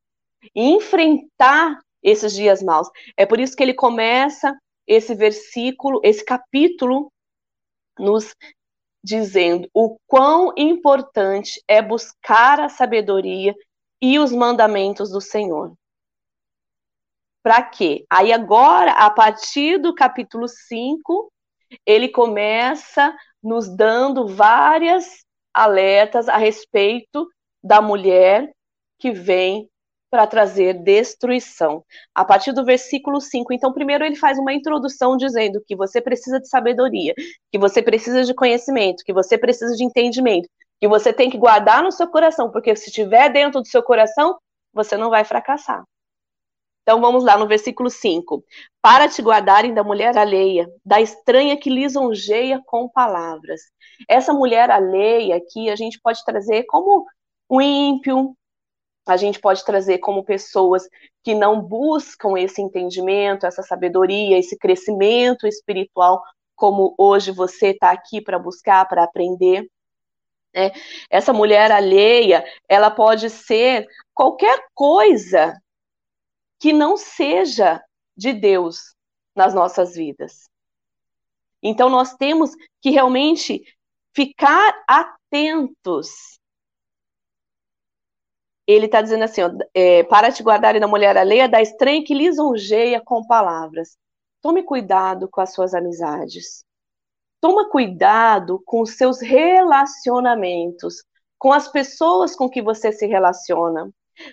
E 0.55 0.63
enfrentar 0.69 1.81
esses 2.01 2.31
dias 2.33 2.63
maus. 2.63 2.89
É 3.17 3.25
por 3.25 3.41
isso 3.41 3.57
que 3.57 3.61
ele 3.61 3.73
começa 3.73 4.57
esse 4.87 5.13
versículo, 5.13 5.99
esse 6.01 6.23
capítulo, 6.23 7.11
nos 7.99 8.33
dizendo 9.03 9.67
o 9.73 9.97
quão 10.07 10.53
importante 10.55 11.61
é 11.67 11.81
buscar 11.81 12.61
a 12.61 12.69
sabedoria 12.69 13.53
e 14.01 14.17
os 14.17 14.31
mandamentos 14.31 15.11
do 15.11 15.19
Senhor. 15.19 15.73
Para 17.43 17.61
quê? 17.63 18.05
Aí 18.09 18.31
agora, 18.31 18.91
a 18.93 19.09
partir 19.09 19.79
do 19.79 19.95
capítulo 19.95 20.47
5, 20.47 21.31
ele 21.85 22.09
começa 22.09 23.15
nos 23.41 23.67
dando 23.67 24.27
várias 24.27 25.25
alertas 25.53 26.29
a 26.29 26.37
respeito 26.37 27.27
da 27.63 27.81
mulher 27.81 28.51
que 28.99 29.11
vem 29.11 29.67
para 30.11 30.27
trazer 30.27 30.73
destruição. 30.73 31.83
A 32.13 32.25
partir 32.25 32.51
do 32.51 32.65
versículo 32.65 33.21
5. 33.21 33.53
Então, 33.53 33.71
primeiro 33.71 34.03
ele 34.03 34.17
faz 34.17 34.37
uma 34.37 34.53
introdução 34.53 35.15
dizendo 35.15 35.63
que 35.65 35.75
você 35.75 36.01
precisa 36.01 36.39
de 36.39 36.49
sabedoria, 36.49 37.13
que 37.49 37.57
você 37.57 37.81
precisa 37.81 38.23
de 38.23 38.33
conhecimento, 38.33 39.03
que 39.05 39.13
você 39.13 39.37
precisa 39.37 39.73
de 39.75 39.85
entendimento, 39.85 40.49
que 40.81 40.87
você 40.87 41.13
tem 41.13 41.29
que 41.29 41.37
guardar 41.37 41.81
no 41.81 41.91
seu 41.91 42.07
coração, 42.09 42.51
porque 42.51 42.75
se 42.75 42.89
estiver 42.89 43.29
dentro 43.31 43.61
do 43.61 43.67
seu 43.67 43.81
coração, 43.81 44.37
você 44.73 44.97
não 44.97 45.09
vai 45.09 45.23
fracassar. 45.23 45.81
Então 46.81 46.99
vamos 46.99 47.23
lá 47.23 47.37
no 47.37 47.47
versículo 47.47 47.89
5. 47.89 48.43
Para 48.81 49.07
te 49.07 49.21
guardarem 49.21 49.73
da 49.73 49.83
mulher 49.83 50.17
alheia, 50.17 50.67
da 50.83 50.99
estranha 50.99 51.57
que 51.57 51.69
lisonjeia 51.69 52.61
com 52.65 52.89
palavras. 52.89 53.61
Essa 54.09 54.33
mulher 54.33 54.71
alheia 54.71 55.35
aqui 55.35 55.69
a 55.69 55.75
gente 55.75 55.99
pode 56.01 56.23
trazer 56.25 56.63
como 56.63 57.05
um 57.49 57.61
ímpio, 57.61 58.35
a 59.07 59.17
gente 59.17 59.39
pode 59.39 59.63
trazer 59.63 59.99
como 59.99 60.23
pessoas 60.23 60.83
que 61.23 61.35
não 61.35 61.61
buscam 61.61 62.37
esse 62.37 62.61
entendimento, 62.61 63.45
essa 63.45 63.61
sabedoria, 63.61 64.39
esse 64.39 64.57
crescimento 64.57 65.45
espiritual, 65.47 66.21
como 66.55 66.95
hoje 66.97 67.31
você 67.31 67.69
está 67.69 67.91
aqui 67.91 68.21
para 68.21 68.39
buscar, 68.39 68.87
para 68.87 69.03
aprender. 69.03 69.67
Né? 70.53 70.71
Essa 71.09 71.33
mulher 71.33 71.71
alheia, 71.71 72.43
ela 72.67 72.89
pode 72.89 73.29
ser 73.29 73.87
qualquer 74.13 74.59
coisa 74.73 75.53
que 76.61 76.71
não 76.71 76.95
seja 76.95 77.83
de 78.15 78.31
Deus 78.31 78.95
nas 79.35 79.51
nossas 79.51 79.95
vidas. 79.95 80.47
Então 81.61 81.89
nós 81.89 82.13
temos 82.13 82.51
que 82.79 82.91
realmente 82.91 83.63
ficar 84.13 84.83
atentos. 84.87 86.39
Ele 88.67 88.85
está 88.85 89.01
dizendo 89.01 89.23
assim: 89.23 89.41
ó, 89.41 89.49
é, 89.73 90.03
para 90.03 90.31
te 90.31 90.43
guardar 90.43 90.79
da 90.79 90.87
mulher 90.87 91.17
alheia, 91.17 91.49
da 91.49 91.61
estranha 91.61 92.03
que 92.03 92.13
lisonjeia 92.13 93.01
com 93.03 93.25
palavras. 93.25 93.97
Tome 94.39 94.63
cuidado 94.63 95.27
com 95.27 95.41
as 95.41 95.53
suas 95.53 95.73
amizades. 95.73 96.63
Toma 97.39 97.69
cuidado 97.69 98.61
com 98.65 98.81
os 98.81 98.97
seus 98.97 99.19
relacionamentos, 99.19 101.03
com 101.39 101.51
as 101.51 101.67
pessoas 101.67 102.35
com 102.35 102.47
que 102.47 102.61
você 102.61 102.91
se 102.91 103.07
relaciona, 103.07 103.91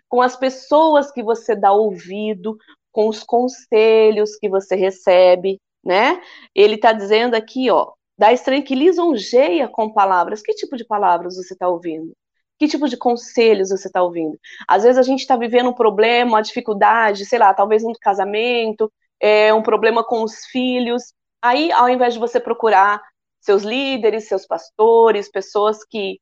com 0.09 0.21
as 0.21 0.37
pessoas 0.37 1.11
que 1.11 1.23
você 1.23 1.55
dá 1.55 1.73
ouvido, 1.73 2.57
com 2.93 3.09
os 3.09 3.23
conselhos 3.23 4.37
que 4.37 4.49
você 4.49 4.75
recebe, 4.77 5.61
né? 5.85 6.21
Ele 6.55 6.75
está 6.75 6.93
dizendo 6.93 7.35
aqui, 7.35 7.71
ó, 7.71 7.93
da 8.19 8.33
estranha 8.33 8.63
que 8.63 8.75
lisonjeia 8.75 9.69
com 9.69 9.93
palavras. 9.93 10.43
Que 10.43 10.53
tipo 10.55 10.77
de 10.77 10.85
palavras 10.85 11.37
você 11.37 11.55
está 11.55 11.69
ouvindo? 11.69 12.13
Que 12.59 12.67
tipo 12.67 12.89
de 12.89 12.97
conselhos 12.97 13.71
você 13.71 13.87
está 13.87 14.03
ouvindo? 14.03 14.37
Às 14.67 14.83
vezes 14.83 14.99
a 14.99 15.03
gente 15.03 15.21
está 15.21 15.37
vivendo 15.37 15.71
um 15.71 15.75
problema, 15.75 16.33
uma 16.33 16.43
dificuldade, 16.43 17.25
sei 17.25 17.39
lá, 17.39 17.55
talvez 17.55 17.85
um 17.85 17.93
casamento, 18.01 18.93
é, 19.21 19.55
um 19.55 19.63
problema 19.63 20.05
com 20.05 20.23
os 20.25 20.45
filhos. 20.47 21.15
Aí, 21.41 21.71
ao 21.73 21.89
invés 21.89 22.15
de 22.15 22.21
você 22.21 22.41
procurar 22.41 23.01
seus 23.41 23.63
líderes, 23.63 24.27
seus 24.27 24.45
pastores, 24.45 25.31
pessoas 25.31 25.85
que 25.85 26.21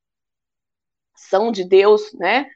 são 1.16 1.50
de 1.50 1.64
Deus, 1.64 2.12
né? 2.14 2.46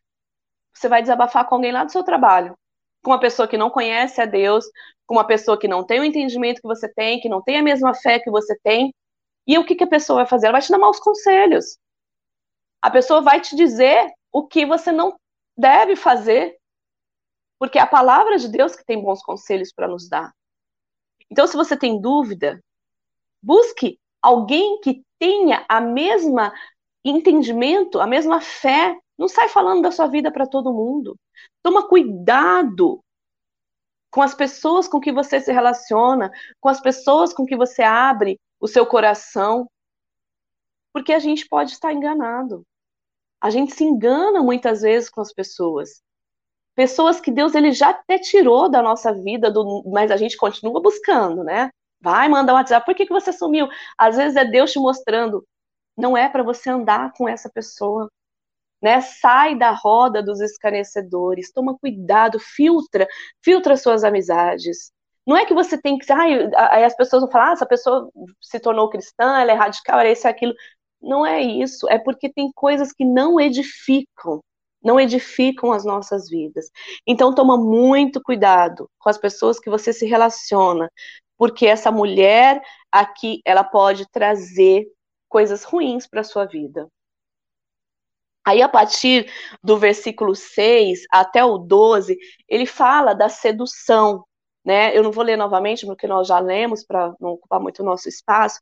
Você 0.75 0.89
vai 0.89 1.03
desabafar 1.03 1.47
com 1.47 1.57
alguém 1.57 1.73
lá 1.73 1.85
do 1.85 1.93
seu 1.93 2.03
trabalho, 2.03 2.57
com 3.03 3.11
uma 3.11 3.21
pessoa 3.21 3.49
que 3.49 3.57
não 3.57 3.71
conhece 3.71 4.21
a 4.21 4.27
Deus, 4.27 4.65
com 5.07 5.15
uma 5.15 5.27
pessoa 5.27 5.59
que 5.59 5.69
não 5.69 5.85
tem 5.85 6.01
o 6.01 6.05
entendimento 6.05 6.61
que 6.61 6.69
você 6.69 6.89
tem, 6.93 7.21
que 7.21 7.29
não 7.29 7.43
tem 7.43 7.59
a 7.59 7.63
mesma 7.63 7.95
fé 7.95 8.19
que 8.19 8.31
você 8.31 8.59
tem. 8.63 8.95
E 9.47 9.59
o 9.59 9.65
que, 9.65 9.75
que 9.75 9.85
a 9.85 9.89
pessoa 9.89 10.19
vai 10.19 10.27
fazer? 10.27 10.47
Ela 10.47 10.53
vai 10.53 10.63
te 10.63 10.71
dar 10.71 10.79
maus 10.79 11.01
conselhos. 11.01 11.79
A 12.81 12.91
pessoa 12.91 13.21
vai 13.21 13.41
te 13.41 13.57
dizer 13.57 14.11
o 14.33 14.47
que 14.47 14.65
você 14.65 14.93
não 14.93 15.19
deve 15.57 15.97
fazer. 15.97 16.57
Porque 17.59 17.79
é 17.79 17.83
a 17.83 17.87
palavra 17.87 18.39
de 18.39 18.49
Deus 18.49 18.75
que 18.75 18.85
tem 18.85 19.03
bons 19.03 19.23
conselhos 19.23 19.73
para 19.73 19.89
nos 19.89 20.09
dar. 20.09 20.33
Então, 21.31 21.47
se 21.47 21.57
você 21.57 21.77
tem 21.77 22.01
dúvida, 22.01 22.61
busque 23.43 23.99
alguém 24.23 24.81
que 24.81 25.03
tenha 25.19 25.65
a 25.69 25.81
mesma 25.81 26.53
entendimento, 27.05 28.01
a 28.01 28.07
mesma 28.07 28.41
fé. 28.41 28.97
Não 29.21 29.29
sai 29.29 29.51
falando 29.51 29.83
da 29.83 29.93
sua 29.93 30.07
vida 30.07 30.33
para 30.33 30.47
todo 30.47 30.73
mundo. 30.73 31.15
Toma 31.63 31.87
cuidado 31.87 33.05
com 34.11 34.23
as 34.23 34.35
pessoas 34.35 34.89
com 34.89 34.99
que 34.99 35.13
você 35.13 35.39
se 35.39 35.53
relaciona, 35.53 36.33
com 36.59 36.71
as 36.71 36.81
pessoas 36.81 37.35
com 37.35 37.45
que 37.45 37.55
você 37.55 37.83
abre 37.83 38.41
o 38.59 38.67
seu 38.67 38.87
coração, 38.87 39.71
porque 40.91 41.13
a 41.13 41.19
gente 41.19 41.47
pode 41.47 41.73
estar 41.73 41.93
enganado. 41.93 42.65
A 43.43 43.51
gente 43.51 43.75
se 43.75 43.85
engana 43.85 44.43
muitas 44.43 44.81
vezes 44.81 45.11
com 45.11 45.21
as 45.21 45.35
pessoas. 45.35 46.03
Pessoas 46.75 47.21
que 47.21 47.31
Deus 47.31 47.55
ele 47.55 47.73
já 47.73 47.91
até 47.91 48.19
tirou 48.19 48.71
da 48.71 48.81
nossa 48.81 49.13
vida, 49.13 49.51
do, 49.51 49.83
mas 49.93 50.11
a 50.11 50.17
gente 50.17 50.35
continua 50.35 50.81
buscando, 50.81 51.45
né? 51.45 51.69
Vai 52.01 52.27
mandar 52.27 52.55
um 52.55 52.57
WhatsApp, 52.57 52.87
por 52.87 52.95
que, 52.95 53.05
que 53.05 53.13
você 53.13 53.35
sumiu? 53.35 53.69
Às 53.99 54.17
vezes 54.17 54.35
é 54.35 54.47
Deus 54.47 54.73
te 54.73 54.79
mostrando, 54.79 55.47
não 55.95 56.17
é 56.17 56.27
para 56.27 56.43
você 56.43 56.71
andar 56.71 57.13
com 57.13 57.29
essa 57.29 57.51
pessoa 57.51 58.11
né? 58.83 59.01
Sai 59.01 59.57
da 59.57 59.71
roda 59.71 60.23
dos 60.23 60.41
escarnecedores, 60.41 61.53
toma 61.53 61.77
cuidado, 61.79 62.39
filtra, 62.39 63.07
filtra 63.43 63.77
suas 63.77 64.05
amizades. 64.05 64.93
Não 65.27 65.37
é 65.37 65.45
que 65.47 65.55
você 65.55 65.81
tem 65.81 65.99
que. 65.99 66.11
Ai, 66.13 66.51
aí 66.57 66.85
as 66.85 66.97
pessoas 66.97 67.23
vão 67.23 67.31
falar, 67.31 67.51
ah, 67.51 67.53
essa 67.53 67.67
pessoa 67.67 68.11
se 68.41 68.59
tornou 68.61 68.89
cristã, 68.91 69.39
ela 69.41 69.53
é 69.53 69.55
radical, 69.55 70.01
ela 70.01 70.09
é 70.09 70.13
isso, 70.13 70.27
aquilo. 70.27 70.55
Não 71.01 71.25
é 71.25 71.41
isso, 71.43 71.89
é 71.89 71.99
porque 71.99 72.33
tem 72.33 72.51
coisas 72.53 72.93
que 72.93 73.05
não 73.05 73.41
edificam, 73.41 74.43
não 74.83 75.01
edificam 75.01 75.73
as 75.73 75.85
nossas 75.85 76.29
vidas. 76.29 76.71
Então 77.07 77.35
toma 77.35 77.57
muito 77.57 78.21
cuidado 78.23 78.89
com 78.99 79.09
as 79.09 79.19
pessoas 79.19 79.59
que 79.59 79.71
você 79.71 79.93
se 79.93 80.07
relaciona, 80.07 80.91
porque 81.39 81.67
essa 81.67 81.91
mulher 81.91 82.61
aqui, 82.93 83.41
ela 83.45 83.65
pode 83.65 84.07
trazer 84.11 84.87
coisas 85.29 85.65
ruins 85.65 86.07
para 86.07 86.25
sua 86.25 86.45
vida. 86.45 86.89
Aí, 88.45 88.63
a 88.63 88.69
partir 88.69 89.31
do 89.63 89.79
versículo 89.79 90.35
6 90.35 91.01
até 91.11 91.45
o 91.45 91.59
12, 91.59 92.19
ele 92.49 92.67
fala 92.67 93.15
da 93.15 93.29
sedução, 93.29 94.25
né? 94.65 94.97
Eu 94.97 95.03
não 95.03 95.13
vou 95.13 95.25
ler 95.25 95.37
novamente, 95.37 95.87
porque 95.87 96.07
nós 96.07 96.27
já 96.29 96.39
lemos, 96.39 96.85
para 96.85 97.15
não 97.21 97.31
ocupar 97.31 97.61
muito 97.61 97.83
o 97.83 97.85
nosso 97.85 98.09
espaço. 98.09 98.61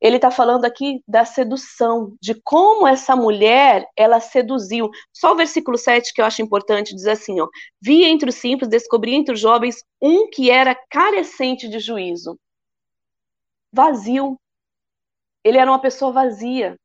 Ele 0.00 0.16
está 0.16 0.30
falando 0.30 0.64
aqui 0.64 1.02
da 1.08 1.24
sedução, 1.24 2.14
de 2.20 2.34
como 2.42 2.86
essa 2.86 3.16
mulher, 3.16 3.86
ela 3.96 4.20
seduziu. 4.20 4.90
Só 5.12 5.32
o 5.32 5.36
versículo 5.36 5.78
7 5.78 6.12
que 6.12 6.20
eu 6.20 6.26
acho 6.26 6.42
importante, 6.42 6.94
diz 6.94 7.06
assim, 7.06 7.40
ó. 7.40 7.48
Vi 7.80 8.04
entre 8.04 8.28
os 8.30 8.36
simples, 8.36 8.68
descobri 8.68 9.14
entre 9.14 9.34
os 9.34 9.40
jovens 9.40 9.82
um 10.00 10.28
que 10.30 10.50
era 10.50 10.74
carecente 10.90 11.68
de 11.68 11.78
juízo. 11.80 12.38
Vazio. 13.72 14.38
Ele 15.44 15.58
era 15.58 15.70
uma 15.70 15.80
pessoa 15.80 16.12
vazia 16.12 16.76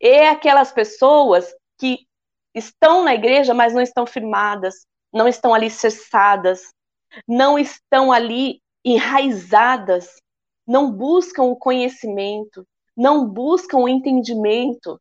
é 0.00 0.28
aquelas 0.28 0.72
pessoas 0.72 1.52
que 1.78 2.06
estão 2.54 3.04
na 3.04 3.14
igreja, 3.14 3.54
mas 3.54 3.74
não 3.74 3.80
estão 3.80 4.06
firmadas, 4.06 4.86
não 5.12 5.28
estão 5.28 5.54
ali 5.54 5.70
cessadas, 5.70 6.72
não 7.26 7.58
estão 7.58 8.12
ali 8.12 8.60
enraizadas, 8.84 10.16
não 10.66 10.90
buscam 10.92 11.44
o 11.44 11.56
conhecimento, 11.56 12.66
não 12.96 13.26
buscam 13.26 13.78
o 13.78 13.88
entendimento, 13.88 15.00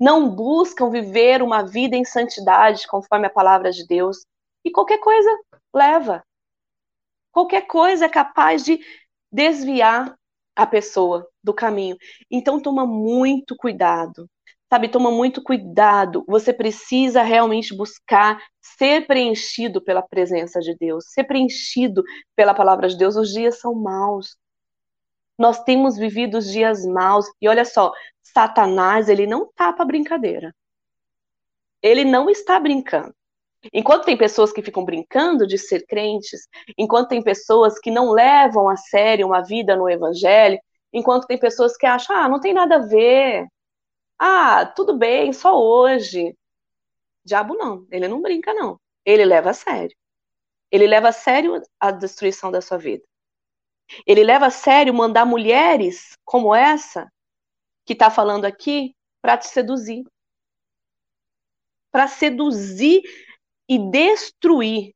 não 0.00 0.28
buscam 0.30 0.90
viver 0.90 1.42
uma 1.42 1.62
vida 1.62 1.96
em 1.96 2.04
santidade, 2.04 2.86
conforme 2.86 3.26
a 3.26 3.30
palavra 3.30 3.70
de 3.70 3.86
Deus. 3.86 4.24
E 4.64 4.70
qualquer 4.70 4.98
coisa 4.98 5.30
leva. 5.74 6.24
Qualquer 7.30 7.66
coisa 7.66 8.06
é 8.06 8.08
capaz 8.08 8.64
de 8.64 8.80
desviar 9.30 10.14
a 10.54 10.66
pessoa 10.66 11.26
do 11.42 11.54
caminho. 11.54 11.96
Então 12.30 12.60
toma 12.60 12.86
muito 12.86 13.56
cuidado. 13.56 14.28
Sabe, 14.70 14.88
toma 14.88 15.10
muito 15.10 15.42
cuidado. 15.42 16.24
Você 16.26 16.52
precisa 16.52 17.22
realmente 17.22 17.76
buscar 17.76 18.42
ser 18.60 19.06
preenchido 19.06 19.82
pela 19.82 20.00
presença 20.00 20.60
de 20.60 20.74
Deus, 20.76 21.04
ser 21.12 21.24
preenchido 21.24 22.02
pela 22.34 22.54
palavra 22.54 22.88
de 22.88 22.96
Deus. 22.96 23.16
Os 23.16 23.30
dias 23.32 23.60
são 23.60 23.74
maus. 23.74 24.36
Nós 25.38 25.62
temos 25.62 25.98
vivido 25.98 26.38
os 26.38 26.50
dias 26.50 26.86
maus. 26.86 27.26
E 27.40 27.48
olha 27.48 27.64
só, 27.66 27.92
Satanás, 28.22 29.08
ele 29.08 29.26
não 29.26 29.50
tá 29.54 29.72
para 29.72 29.84
brincadeira. 29.84 30.54
Ele 31.82 32.04
não 32.04 32.30
está 32.30 32.58
brincando. 32.58 33.14
Enquanto 33.72 34.04
tem 34.04 34.16
pessoas 34.16 34.52
que 34.52 34.62
ficam 34.62 34.84
brincando 34.84 35.46
de 35.46 35.58
ser 35.58 35.86
crentes, 35.86 36.48
enquanto 36.76 37.08
tem 37.08 37.22
pessoas 37.22 37.78
que 37.78 37.90
não 37.90 38.10
levam 38.10 38.68
a 38.68 38.76
sério 38.76 39.26
uma 39.26 39.42
vida 39.42 39.76
no 39.76 39.88
evangelho, 39.88 40.58
enquanto 40.92 41.26
tem 41.26 41.38
pessoas 41.38 41.76
que 41.76 41.86
acham, 41.86 42.16
ah, 42.16 42.28
não 42.28 42.40
tem 42.40 42.52
nada 42.52 42.76
a 42.76 42.86
ver. 42.86 43.46
Ah, 44.18 44.66
tudo 44.66 44.96
bem, 44.96 45.32
só 45.32 45.56
hoje. 45.60 46.36
Diabo 47.24 47.54
não, 47.54 47.86
ele 47.90 48.08
não 48.08 48.20
brinca, 48.20 48.52
não. 48.54 48.80
Ele 49.04 49.24
leva 49.24 49.50
a 49.50 49.54
sério. 49.54 49.96
Ele 50.70 50.86
leva 50.86 51.08
a 51.08 51.12
sério 51.12 51.60
a 51.78 51.90
destruição 51.90 52.50
da 52.50 52.60
sua 52.60 52.78
vida. 52.78 53.04
Ele 54.06 54.24
leva 54.24 54.46
a 54.46 54.50
sério 54.50 54.94
mandar 54.94 55.24
mulheres 55.26 56.16
como 56.24 56.54
essa, 56.54 57.12
que 57.84 57.92
está 57.92 58.10
falando 58.10 58.44
aqui, 58.44 58.94
para 59.20 59.36
te 59.36 59.46
seduzir. 59.48 60.04
Para 61.90 62.08
seduzir 62.08 63.02
e 63.72 63.78
destruir. 63.78 64.94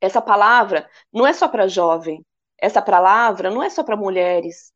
Essa 0.00 0.22
palavra 0.22 0.88
não 1.12 1.26
é 1.26 1.32
só 1.32 1.48
para 1.48 1.66
jovem, 1.66 2.24
essa 2.56 2.80
palavra 2.80 3.50
não 3.50 3.60
é 3.60 3.68
só 3.68 3.82
para 3.82 3.96
mulheres 3.96 4.72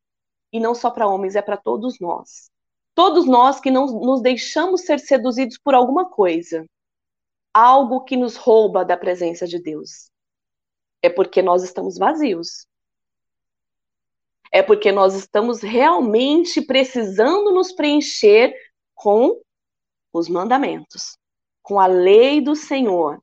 e 0.52 0.58
não 0.58 0.74
só 0.74 0.90
para 0.90 1.06
homens, 1.06 1.36
é 1.36 1.42
para 1.42 1.56
todos 1.56 2.00
nós. 2.00 2.50
Todos 2.92 3.24
nós 3.24 3.60
que 3.60 3.70
não 3.70 3.86
nos 3.86 4.20
deixamos 4.20 4.80
ser 4.80 4.98
seduzidos 4.98 5.56
por 5.58 5.76
alguma 5.76 6.10
coisa, 6.10 6.66
algo 7.54 8.02
que 8.02 8.16
nos 8.16 8.34
rouba 8.34 8.84
da 8.84 8.96
presença 8.96 9.46
de 9.46 9.62
Deus. 9.62 10.10
É 11.00 11.08
porque 11.08 11.40
nós 11.40 11.62
estamos 11.62 11.96
vazios. 11.96 12.66
É 14.50 14.60
porque 14.60 14.90
nós 14.90 15.14
estamos 15.14 15.60
realmente 15.60 16.62
precisando 16.62 17.52
nos 17.52 17.70
preencher 17.70 18.52
com 18.92 19.40
os 20.12 20.28
mandamentos 20.28 21.16
com 21.68 21.78
a 21.78 21.86
lei 21.86 22.40
do 22.40 22.56
Senhor, 22.56 23.22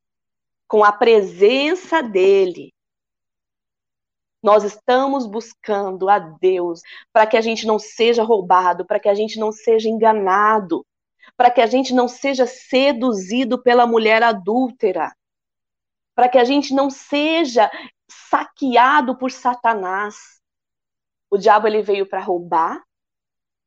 com 0.68 0.84
a 0.84 0.92
presença 0.92 2.04
dele. 2.04 2.72
Nós 4.40 4.64
estamos 4.64 5.26
buscando 5.26 6.08
a 6.08 6.20
Deus 6.20 6.82
para 7.12 7.26
que 7.26 7.38
a 7.38 7.42
gente 7.42 7.66
não 7.66 7.80
seja 7.80 8.22
roubado, 8.22 8.86
para 8.86 9.00
que 9.00 9.10
a 9.10 9.16
gente 9.16 9.40
não 9.40 9.52
seja 9.52 9.90
enganado, 9.90 10.86
para 11.36 11.50
que 11.50 11.60
a 11.60 11.66
gente 11.66 11.92
não 11.92 12.08
seja 12.08 12.46
seduzido 12.46 13.60
pela 13.64 13.88
mulher 13.88 14.22
adúltera, 14.22 15.12
para 16.14 16.30
que 16.30 16.38
a 16.38 16.44
gente 16.44 16.72
não 16.72 16.92
seja 16.92 17.68
saqueado 18.08 19.18
por 19.18 19.32
Satanás. 19.32 20.40
O 21.32 21.38
diabo 21.40 21.66
ele 21.66 21.82
veio 21.82 22.08
para 22.08 22.22
roubar, 22.22 22.84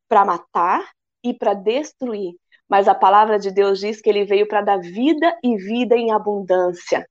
para 0.09 0.25
matar 0.25 0.89
e 1.25 1.35
para 1.35 1.53
destruir. 1.53 2.37
Mas 2.69 2.87
a 2.87 2.95
palavra 2.95 3.39
de 3.39 3.51
Deus 3.51 3.81
diz 3.81 4.01
que 4.01 4.11
ele 4.11 4.25
veio 4.25 4.47
para 4.47 4.61
dar 4.61 4.79
vida 4.79 5.37
e 5.43 5.57
vida 5.57 5.97
em 5.97 6.13
abundância. 6.13 7.09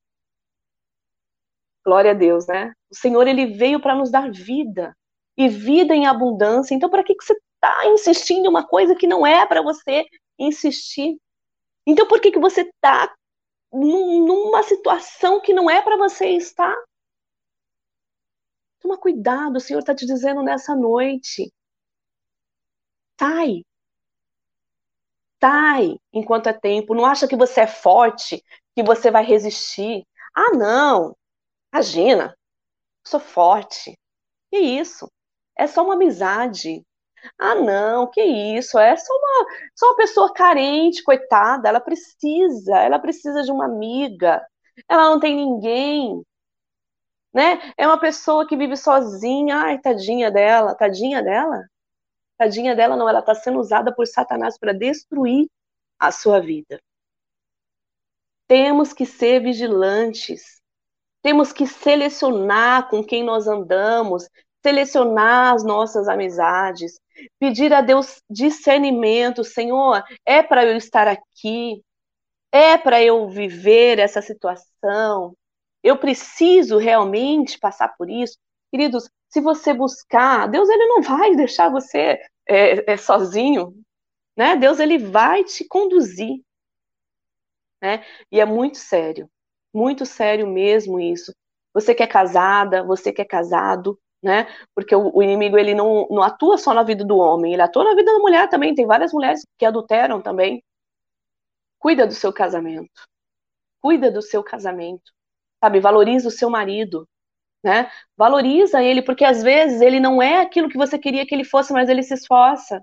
Glória 1.83 2.11
a 2.11 2.13
Deus, 2.13 2.45
né? 2.47 2.73
O 2.91 2.95
Senhor 2.95 3.27
ele 3.27 3.47
veio 3.57 3.79
para 3.79 3.95
nos 3.95 4.11
dar 4.11 4.29
vida 4.29 4.95
e 5.37 5.47
vida 5.47 5.95
em 5.95 6.05
abundância. 6.05 6.75
Então, 6.75 6.89
para 6.89 7.03
que, 7.03 7.15
que 7.15 7.23
você 7.23 7.33
está 7.33 7.87
insistindo 7.87 8.45
em 8.45 8.49
uma 8.49 8.67
coisa 8.67 8.95
que 8.95 9.07
não 9.07 9.25
é 9.25 9.45
para 9.45 9.61
você 9.61 10.05
insistir? 10.37 11.17
Então, 11.85 12.07
por 12.07 12.19
que, 12.19 12.31
que 12.31 12.39
você 12.39 12.61
está 12.61 13.15
numa 13.71 14.63
situação 14.63 15.41
que 15.41 15.53
não 15.53 15.69
é 15.69 15.81
para 15.81 15.97
você 15.97 16.29
estar? 16.31 16.75
Toma 18.81 18.97
cuidado, 18.97 19.57
o 19.57 19.59
Senhor 19.59 19.79
está 19.79 19.95
te 19.95 20.05
dizendo 20.05 20.43
nessa 20.43 20.75
noite. 20.75 21.51
Sai. 23.19 23.63
Sai 25.43 25.97
enquanto 26.13 26.47
é 26.47 26.53
tempo. 26.53 26.95
Não 26.95 27.05
acha 27.05 27.27
que 27.27 27.35
você 27.35 27.61
é 27.61 27.67
forte, 27.67 28.43
que 28.75 28.83
você 28.83 29.11
vai 29.11 29.23
resistir. 29.23 30.03
Ah, 30.35 30.51
não. 30.55 31.15
Imagina. 31.73 32.35
sou 33.05 33.19
forte. 33.19 33.97
Que 34.51 34.59
isso? 34.59 35.09
É 35.57 35.67
só 35.67 35.83
uma 35.83 35.95
amizade. 35.95 36.83
Ah, 37.39 37.55
não, 37.55 38.07
que 38.11 38.21
isso? 38.23 38.79
É 38.79 38.95
só 38.97 39.13
uma, 39.13 39.47
só 39.75 39.87
uma 39.87 39.97
pessoa 39.97 40.33
carente, 40.33 41.03
coitada. 41.03 41.69
Ela 41.69 41.81
precisa, 41.81 42.77
ela 42.79 42.99
precisa 42.99 43.43
de 43.43 43.51
uma 43.51 43.65
amiga. 43.65 44.45
Ela 44.89 45.11
não 45.11 45.19
tem 45.19 45.35
ninguém 45.35 46.23
né? 47.33 47.59
É 47.77 47.87
uma 47.87 47.99
pessoa 47.99 48.47
que 48.47 48.57
vive 48.57 48.75
sozinha, 48.75 49.57
ai, 49.57 49.79
tadinha 49.79 50.31
dela, 50.31 50.75
tadinha 50.75 51.21
dela. 51.23 51.63
Tadinha 52.37 52.75
dela 52.75 52.95
não, 52.95 53.09
ela 53.09 53.19
está 53.19 53.33
sendo 53.35 53.59
usada 53.59 53.93
por 53.93 54.05
Satanás 54.07 54.57
para 54.57 54.73
destruir 54.73 55.47
a 55.99 56.11
sua 56.11 56.39
vida. 56.39 56.79
Temos 58.47 58.93
que 58.93 59.05
ser 59.05 59.41
vigilantes. 59.41 60.61
Temos 61.21 61.51
que 61.51 61.65
selecionar 61.65 62.89
com 62.89 63.03
quem 63.03 63.23
nós 63.23 63.47
andamos, 63.47 64.29
selecionar 64.63 65.53
as 65.53 65.63
nossas 65.63 66.07
amizades, 66.07 66.99
pedir 67.39 67.73
a 67.73 67.81
Deus 67.81 68.21
discernimento, 68.29 69.43
Senhor, 69.43 70.03
é 70.25 70.41
para 70.43 70.65
eu 70.65 70.77
estar 70.77 71.07
aqui, 71.07 71.81
é 72.51 72.77
para 72.77 73.03
eu 73.03 73.27
viver 73.29 73.99
essa 73.99 74.21
situação, 74.21 75.35
eu 75.83 75.97
preciso 75.97 76.77
realmente 76.77 77.59
passar 77.59 77.95
por 77.97 78.09
isso. 78.09 78.37
Queridos, 78.71 79.09
se 79.29 79.41
você 79.41 79.73
buscar, 79.73 80.47
Deus 80.47 80.69
ele 80.69 80.85
não 80.87 81.01
vai 81.01 81.35
deixar 81.35 81.69
você 81.69 82.19
é, 82.47 82.93
é, 82.93 82.97
sozinho, 82.97 83.73
né? 84.37 84.55
Deus 84.55 84.79
ele 84.79 84.97
vai 84.97 85.43
te 85.43 85.67
conduzir, 85.67 86.41
né? 87.81 88.05
E 88.31 88.39
é 88.39 88.45
muito 88.45 88.77
sério, 88.77 89.29
muito 89.73 90.05
sério 90.05 90.47
mesmo 90.47 90.99
isso. 90.99 91.33
Você 91.73 91.93
que 91.93 92.03
é 92.03 92.07
casada, 92.07 92.83
você 92.83 93.11
que 93.13 93.21
é 93.21 93.25
casado, 93.25 93.99
né? 94.23 94.47
Porque 94.75 94.95
o, 94.95 95.11
o, 95.15 95.23
inimigo 95.23 95.57
ele 95.57 95.75
não, 95.75 96.07
não 96.09 96.23
atua 96.23 96.57
só 96.57 96.73
na 96.73 96.83
vida 96.83 97.05
do 97.05 97.17
homem, 97.17 97.53
ele 97.53 97.61
atua 97.61 97.83
na 97.83 97.95
vida 97.95 98.11
da 98.13 98.19
mulher 98.19 98.49
também. 98.49 98.75
Tem 98.75 98.85
várias 98.85 99.13
mulheres 99.13 99.41
que 99.57 99.65
adulteram 99.65 100.21
também. 100.21 100.63
Cuida 101.79 102.07
do 102.07 102.13
seu 102.13 102.33
casamento. 102.33 102.89
Cuida 103.81 104.11
do 104.11 104.21
seu 104.21 104.43
casamento 104.43 105.11
sabe? 105.63 105.79
Valoriza 105.79 106.27
o 106.27 106.31
seu 106.31 106.49
marido, 106.49 107.07
né? 107.63 107.91
Valoriza 108.15 108.81
ele, 108.83 109.01
porque 109.01 109.25
às 109.25 109.43
vezes 109.43 109.81
ele 109.81 109.99
não 109.99 110.21
é 110.21 110.41
aquilo 110.41 110.69
que 110.69 110.77
você 110.77 110.97
queria 110.97 111.25
que 111.25 111.33
ele 111.33 111.43
fosse, 111.43 111.73
mas 111.73 111.89
ele 111.89 112.03
se 112.03 112.13
esforça. 112.13 112.81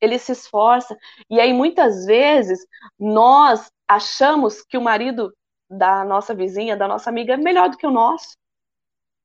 Ele 0.00 0.18
se 0.18 0.32
esforça. 0.32 0.96
E 1.30 1.40
aí, 1.40 1.52
muitas 1.52 2.04
vezes, 2.04 2.58
nós 2.98 3.70
achamos 3.86 4.62
que 4.62 4.76
o 4.76 4.82
marido 4.82 5.32
da 5.70 6.04
nossa 6.04 6.34
vizinha, 6.34 6.76
da 6.76 6.88
nossa 6.88 7.08
amiga, 7.08 7.34
é 7.34 7.36
melhor 7.36 7.68
do 7.70 7.76
que 7.76 7.86
o 7.86 7.90
nosso. 7.90 8.36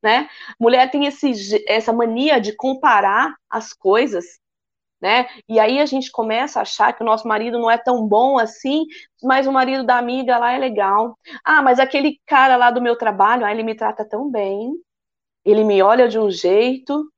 Né? 0.02 0.30
Mulher 0.60 0.90
tem 0.92 1.06
esse, 1.08 1.66
essa 1.68 1.92
mania 1.92 2.40
de 2.40 2.56
comparar 2.56 3.36
as 3.50 3.74
coisas 3.74 4.40
né? 5.02 5.28
E 5.48 5.60
aí 5.60 5.80
a 5.80 5.86
gente 5.86 6.12
começa 6.12 6.60
a 6.60 6.62
achar 6.64 6.94
que 6.94 7.04
o 7.04 7.06
nosso 7.06 7.28
marido 7.28 7.60
não 7.60 7.70
é 7.70 7.78
tão 7.78 8.08
bom 8.08 8.38
assim, 8.40 8.86
mas 9.24 9.48
o 9.48 9.52
marido 9.52 9.84
da 9.86 9.98
amiga 9.98 10.38
lá 10.38 10.54
é 10.54 10.58
legal. 10.58 11.18
Ah, 11.44 11.62
mas 11.62 11.80
aquele 11.80 12.20
cara 12.26 12.56
lá 12.58 12.72
do 12.72 12.82
meu 12.82 12.98
trabalho, 12.98 13.46
ah, 13.46 13.52
ele 13.52 13.64
me 13.64 13.76
trata 13.76 14.04
tão 14.08 14.30
bem, 14.30 14.74
ele 15.46 15.64
me 15.64 15.82
olha 15.82 16.08
de 16.08 16.20
um 16.20 16.30
jeito. 16.32 17.12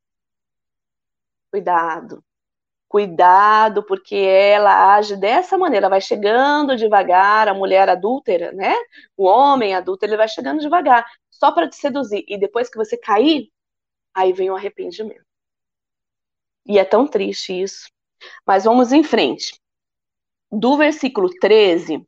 Cuidado. 1.52 2.24
Cuidado, 2.90 3.84
porque 3.84 4.16
ela 4.16 4.96
age 4.96 5.16
dessa 5.16 5.58
maneira, 5.58 5.90
vai 5.90 6.02
chegando 6.02 6.76
devagar, 6.76 7.48
a 7.48 7.54
mulher 7.54 7.88
adúltera, 7.90 8.52
né? 8.52 8.74
O 9.16 9.26
homem 9.26 9.76
adulto, 9.76 10.06
ele 10.06 10.18
vai 10.18 10.28
chegando 10.28 10.60
devagar, 10.60 11.06
só 11.30 11.52
para 11.52 11.70
te 11.70 11.76
seduzir. 11.78 12.26
E 12.28 12.38
depois 12.38 12.70
que 12.70 12.78
você 12.78 12.98
cair, 12.98 13.52
aí 14.14 14.34
vem 14.34 14.52
o 14.52 14.56
arrependimento. 14.56 15.29
E 16.66 16.78
é 16.78 16.86
tão 16.86 17.08
triste 17.08 17.62
isso. 17.62 17.88
Mas 18.46 18.66
vamos 18.66 18.92
em 18.92 19.04
frente. 19.04 19.60
Do 20.52 20.78
versículo 20.78 21.30
13 21.30 22.04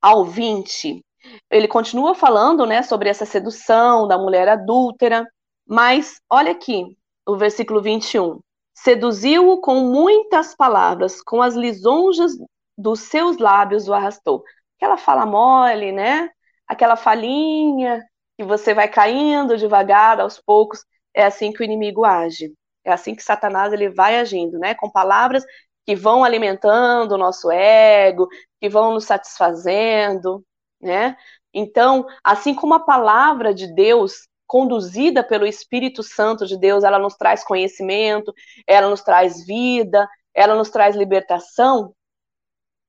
ao 0.00 0.24
20, 0.24 1.04
ele 1.50 1.68
continua 1.68 2.14
falando, 2.14 2.66
né, 2.66 2.82
sobre 2.82 3.08
essa 3.08 3.24
sedução 3.24 4.06
da 4.06 4.18
mulher 4.18 4.48
adúltera, 4.48 5.26
mas 5.66 6.20
olha 6.30 6.52
aqui, 6.52 6.96
o 7.26 7.36
versículo 7.36 7.82
21. 7.82 8.40
Seduziu-o 8.74 9.60
com 9.60 9.80
muitas 9.80 10.54
palavras, 10.54 11.20
com 11.20 11.42
as 11.42 11.54
lisonjas 11.54 12.32
dos 12.76 13.00
seus 13.00 13.38
lábios 13.38 13.88
o 13.88 13.92
arrastou. 13.92 14.44
Aquela 14.76 14.96
fala 14.96 15.26
mole, 15.26 15.90
né? 15.90 16.30
Aquela 16.66 16.96
falinha 16.96 18.06
que 18.36 18.44
você 18.44 18.72
vai 18.72 18.88
caindo 18.88 19.56
devagar, 19.56 20.20
aos 20.20 20.40
poucos. 20.40 20.84
É 21.12 21.24
assim 21.24 21.52
que 21.52 21.60
o 21.60 21.64
inimigo 21.64 22.04
age. 22.04 22.54
É 22.84 22.92
assim 22.92 23.14
que 23.14 23.22
Satanás 23.22 23.72
ele 23.72 23.90
vai 23.90 24.18
agindo, 24.18 24.58
né? 24.58 24.74
Com 24.74 24.90
palavras 24.90 25.44
que 25.86 25.96
vão 25.96 26.24
alimentando 26.24 27.12
o 27.12 27.18
nosso 27.18 27.50
ego, 27.50 28.28
que 28.60 28.68
vão 28.68 28.94
nos 28.94 29.04
satisfazendo, 29.04 30.44
né? 30.80 31.16
Então, 31.52 32.06
assim 32.22 32.54
como 32.54 32.74
a 32.74 32.80
palavra 32.80 33.54
de 33.54 33.72
Deus 33.74 34.28
conduzida 34.46 35.22
pelo 35.22 35.46
Espírito 35.46 36.02
Santo 36.02 36.46
de 36.46 36.58
Deus, 36.58 36.84
ela 36.84 36.98
nos 36.98 37.14
traz 37.16 37.44
conhecimento, 37.44 38.32
ela 38.66 38.88
nos 38.88 39.02
traz 39.02 39.44
vida, 39.44 40.08
ela 40.34 40.54
nos 40.54 40.70
traz 40.70 40.96
libertação, 40.96 41.94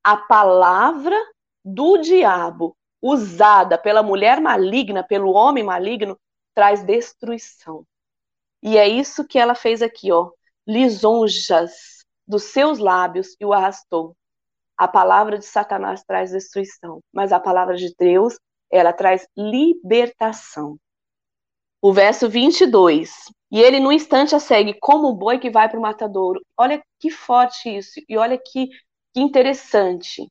a 0.03 0.15
palavra 0.17 1.15
do 1.63 1.97
diabo 1.97 2.75
usada 3.01 3.77
pela 3.77 4.03
mulher 4.03 4.39
maligna, 4.41 5.03
pelo 5.03 5.31
homem 5.31 5.63
maligno, 5.63 6.17
traz 6.53 6.83
destruição. 6.83 7.85
E 8.61 8.77
é 8.77 8.87
isso 8.87 9.25
que 9.25 9.39
ela 9.39 9.55
fez 9.55 9.81
aqui, 9.81 10.11
ó. 10.11 10.31
Lisonjas 10.67 11.71
dos 12.27 12.43
seus 12.43 12.77
lábios 12.79 13.35
e 13.39 13.45
o 13.45 13.53
arrastou. 13.53 14.15
A 14.77 14.87
palavra 14.87 15.37
de 15.37 15.45
Satanás 15.45 16.03
traz 16.03 16.31
destruição, 16.31 17.01
mas 17.11 17.31
a 17.31 17.39
palavra 17.39 17.75
de 17.75 17.93
Deus, 17.97 18.37
ela 18.71 18.93
traz 18.93 19.27
libertação. 19.35 20.77
O 21.81 21.93
verso 21.93 22.29
22. 22.29 23.11
E 23.51 23.59
ele, 23.59 23.79
no 23.79 23.91
instante, 23.91 24.35
a 24.35 24.39
segue 24.39 24.75
como 24.79 25.07
o 25.07 25.15
boi 25.15 25.39
que 25.39 25.49
vai 25.49 25.67
para 25.67 25.79
o 25.79 25.81
matadouro. 25.81 26.41
Olha 26.57 26.81
que 26.99 27.09
forte 27.09 27.75
isso. 27.77 27.99
E 28.07 28.17
olha 28.17 28.37
que, 28.37 28.67
que 29.13 29.19
interessante. 29.19 30.27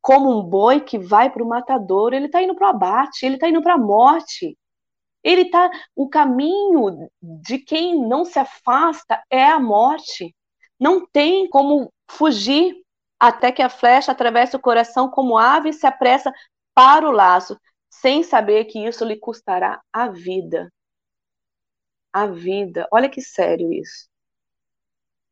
Como 0.00 0.30
um 0.30 0.42
boi 0.42 0.80
que 0.80 0.98
vai 0.98 1.30
para 1.30 1.42
o 1.42 1.48
matadouro, 1.48 2.14
ele 2.14 2.26
está 2.26 2.42
indo 2.42 2.54
para 2.54 2.68
o 2.68 2.70
abate, 2.70 3.26
ele 3.26 3.34
está 3.36 3.48
indo 3.48 3.62
para 3.62 3.74
a 3.74 3.78
morte. 3.78 4.56
Ele 5.22 5.46
tá, 5.50 5.70
o 5.94 6.08
caminho 6.08 7.08
de 7.22 7.58
quem 7.58 8.06
não 8.06 8.24
se 8.24 8.38
afasta 8.38 9.22
é 9.30 9.44
a 9.44 9.60
morte. 9.60 10.34
Não 10.78 11.06
tem 11.06 11.48
como 11.48 11.92
fugir 12.10 12.74
até 13.20 13.52
que 13.52 13.62
a 13.62 13.68
flecha 13.68 14.10
atravesse 14.12 14.56
o 14.56 14.60
coração 14.60 15.08
como 15.08 15.38
ave 15.38 15.72
se 15.72 15.86
apressa 15.86 16.32
para 16.74 17.08
o 17.08 17.12
laço, 17.12 17.56
sem 17.88 18.22
saber 18.24 18.64
que 18.64 18.84
isso 18.84 19.04
lhe 19.04 19.16
custará 19.16 19.80
a 19.92 20.08
vida. 20.08 20.72
A 22.12 22.26
vida. 22.26 22.88
Olha 22.90 23.08
que 23.08 23.20
sério 23.20 23.72
isso. 23.72 24.08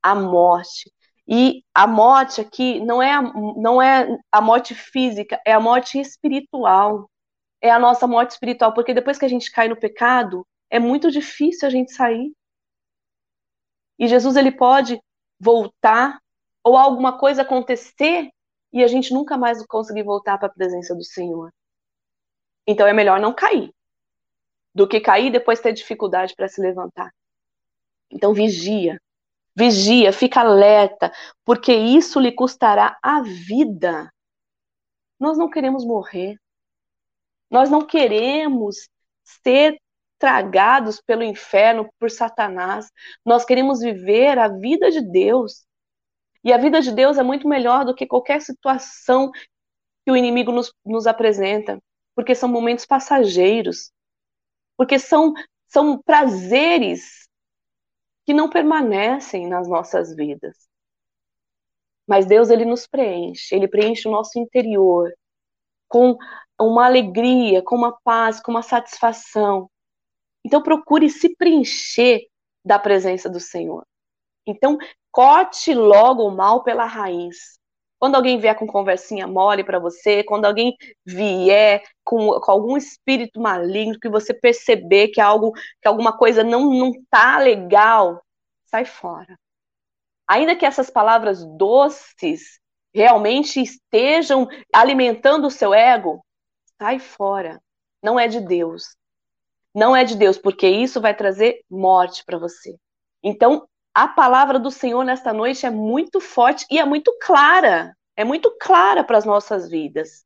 A 0.03 0.15
morte. 0.15 0.93
E 1.27 1.65
a 1.75 1.87
morte 1.87 2.41
aqui 2.41 2.81
não 2.81 3.03
é 3.03 3.21
não 3.57 3.81
é 3.83 4.19
a 4.33 4.41
morte 4.41 4.75
física, 4.75 5.41
é 5.47 5.53
a 5.53 5.61
morte 5.61 5.99
espiritual 6.01 7.10
é 7.61 7.71
a 7.71 7.79
nossa 7.79 8.07
morte 8.07 8.31
espiritual, 8.31 8.73
porque 8.73 8.95
depois 8.95 9.19
que 9.19 9.25
a 9.25 9.29
gente 9.29 9.51
cai 9.51 9.69
no 9.69 9.77
pecado, 9.77 10.47
é 10.71 10.79
muito 10.79 11.11
difícil 11.11 11.67
a 11.67 11.71
gente 11.71 11.93
sair. 11.93 12.33
E 13.99 14.09
Jesus 14.09 14.37
ele 14.37 14.53
pode 14.53 15.01
voltar 15.39 16.19
ou 16.65 16.77
alguma 16.77 17.19
coisa 17.19 17.43
acontecer 17.43 18.31
e 18.73 18.83
a 18.83 18.87
gente 18.87 19.13
nunca 19.13 19.37
mais 19.37 19.65
conseguir 19.67 20.03
voltar 20.03 20.39
para 20.39 20.49
a 20.49 20.53
presença 20.53 20.95
do 20.95 21.05
Senhor. 21.05 21.53
Então 22.67 22.87
é 22.87 22.93
melhor 22.93 23.21
não 23.21 23.35
cair 23.35 23.73
do 24.75 24.87
que 24.87 25.01
cair 25.01 25.27
e 25.27 25.33
depois 25.33 25.61
ter 25.61 25.73
dificuldade 25.73 26.35
para 26.35 26.49
se 26.49 26.61
levantar. 26.61 27.13
Então 28.11 28.33
vigia, 28.33 29.01
vigia, 29.55 30.13
fica 30.13 30.41
alerta, 30.41 31.13
porque 31.45 31.73
isso 31.73 32.21
lhe 32.21 32.33
custará 32.33 32.99
a 33.03 33.23
vida. 33.23 34.11
Nós 35.19 35.37
não 35.37 35.51
queremos 35.51 35.85
morrer. 35.85 36.39
Nós 37.51 37.71
não 37.71 37.87
queremos 37.87 38.89
ser 39.43 39.79
tragados 40.19 41.01
pelo 41.01 41.23
inferno, 41.23 41.91
por 41.99 42.11
Satanás. 42.11 42.91
Nós 43.25 43.45
queremos 43.45 43.81
viver 43.81 44.39
a 44.39 44.49
vida 44.49 44.91
de 44.91 45.01
Deus. 45.01 45.65
E 46.45 46.53
a 46.53 46.59
vida 46.59 46.81
de 46.81 46.93
Deus 46.93 47.19
é 47.19 47.23
muito 47.23 47.49
melhor 47.49 47.85
do 47.85 47.95
que 47.95 48.07
qualquer 48.07 48.41
situação 48.41 49.31
que 50.05 50.11
o 50.11 50.17
inimigo 50.17 50.53
nos, 50.53 50.73
nos 50.85 51.07
apresenta, 51.07 51.79
porque 52.15 52.35
são 52.35 52.49
momentos 52.49 52.87
passageiros, 52.87 53.91
porque 54.77 54.99
são, 54.99 55.33
são 55.67 56.01
prazeres 56.01 57.29
que 58.25 58.33
não 58.33 58.49
permanecem 58.49 59.47
nas 59.47 59.69
nossas 59.69 60.15
vidas. 60.15 60.57
Mas 62.07 62.27
Deus, 62.27 62.51
ele 62.51 62.65
nos 62.65 62.87
preenche, 62.87 63.55
ele 63.55 63.69
preenche 63.69 64.09
o 64.09 64.11
nosso 64.11 64.39
interior 64.39 65.13
com 65.91 66.17
uma 66.59 66.87
alegria, 66.87 67.63
com 67.63 67.77
uma 67.77 67.93
paz, 68.03 68.41
com 68.41 68.51
uma 68.51 68.63
satisfação. 68.63 69.69
Então 70.45 70.63
procure 70.63 71.11
se 71.11 71.35
preencher 71.37 72.27
da 72.65 72.79
presença 72.79 73.29
do 73.29 73.41
Senhor. 73.41 73.85
Então, 74.47 74.79
corte 75.11 75.75
logo 75.75 76.27
o 76.27 76.31
mal 76.31 76.63
pela 76.63 76.85
raiz. 76.85 77.59
Quando 77.99 78.15
alguém 78.15 78.39
vier 78.39 78.57
com 78.57 78.67
conversinha 78.67 79.27
mole 79.27 79.63
para 79.63 79.79
você, 79.79 80.25
quando 80.25 80.47
alguém 80.47 80.75
vier 81.05 81.83
com, 82.03 82.41
com, 82.41 82.51
algum 82.51 82.77
espírito 82.77 83.41
maligno 83.41 83.99
que 84.01 84.09
você 84.09 84.33
perceber 84.33 85.09
que 85.09 85.21
algo, 85.21 85.53
que 85.83 85.89
alguma 85.89 86.17
coisa 86.17 86.43
não 86.43 86.73
não 86.73 86.93
tá 87.11 87.39
legal, 87.39 88.23
sai 88.67 88.87
fora. 88.87 89.39
Ainda 90.27 90.57
que 90.57 90.65
essas 90.65 90.89
palavras 90.89 91.45
doces 91.57 92.60
realmente 92.95 93.61
estejam 93.61 94.49
alimentando 94.73 95.47
o 95.47 95.51
seu 95.51 95.73
ego, 95.73 96.25
sai 96.81 96.99
fora. 96.99 97.61
Não 98.03 98.19
é 98.19 98.27
de 98.27 98.41
Deus. 98.41 98.97
Não 99.75 99.95
é 99.95 100.05
de 100.05 100.17
Deus, 100.17 100.39
porque 100.39 100.69
isso 100.69 101.01
vai 101.01 101.15
trazer 101.15 101.63
morte 101.71 102.25
para 102.25 102.39
você. 102.39 102.77
Então, 103.23 103.69
a 103.95 104.09
palavra 104.09 104.59
do 104.59 104.71
Senhor 104.71 105.05
nesta 105.05 105.33
noite 105.33 105.67
é 105.67 105.71
muito 105.71 106.21
forte 106.21 106.67
e 106.71 106.79
é 106.79 106.85
muito 106.85 107.17
clara. 107.21 107.95
É 108.17 108.25
muito 108.25 108.57
clara 108.61 109.05
para 109.05 109.19
as 109.19 109.25
nossas 109.25 109.69
vidas. 109.69 110.25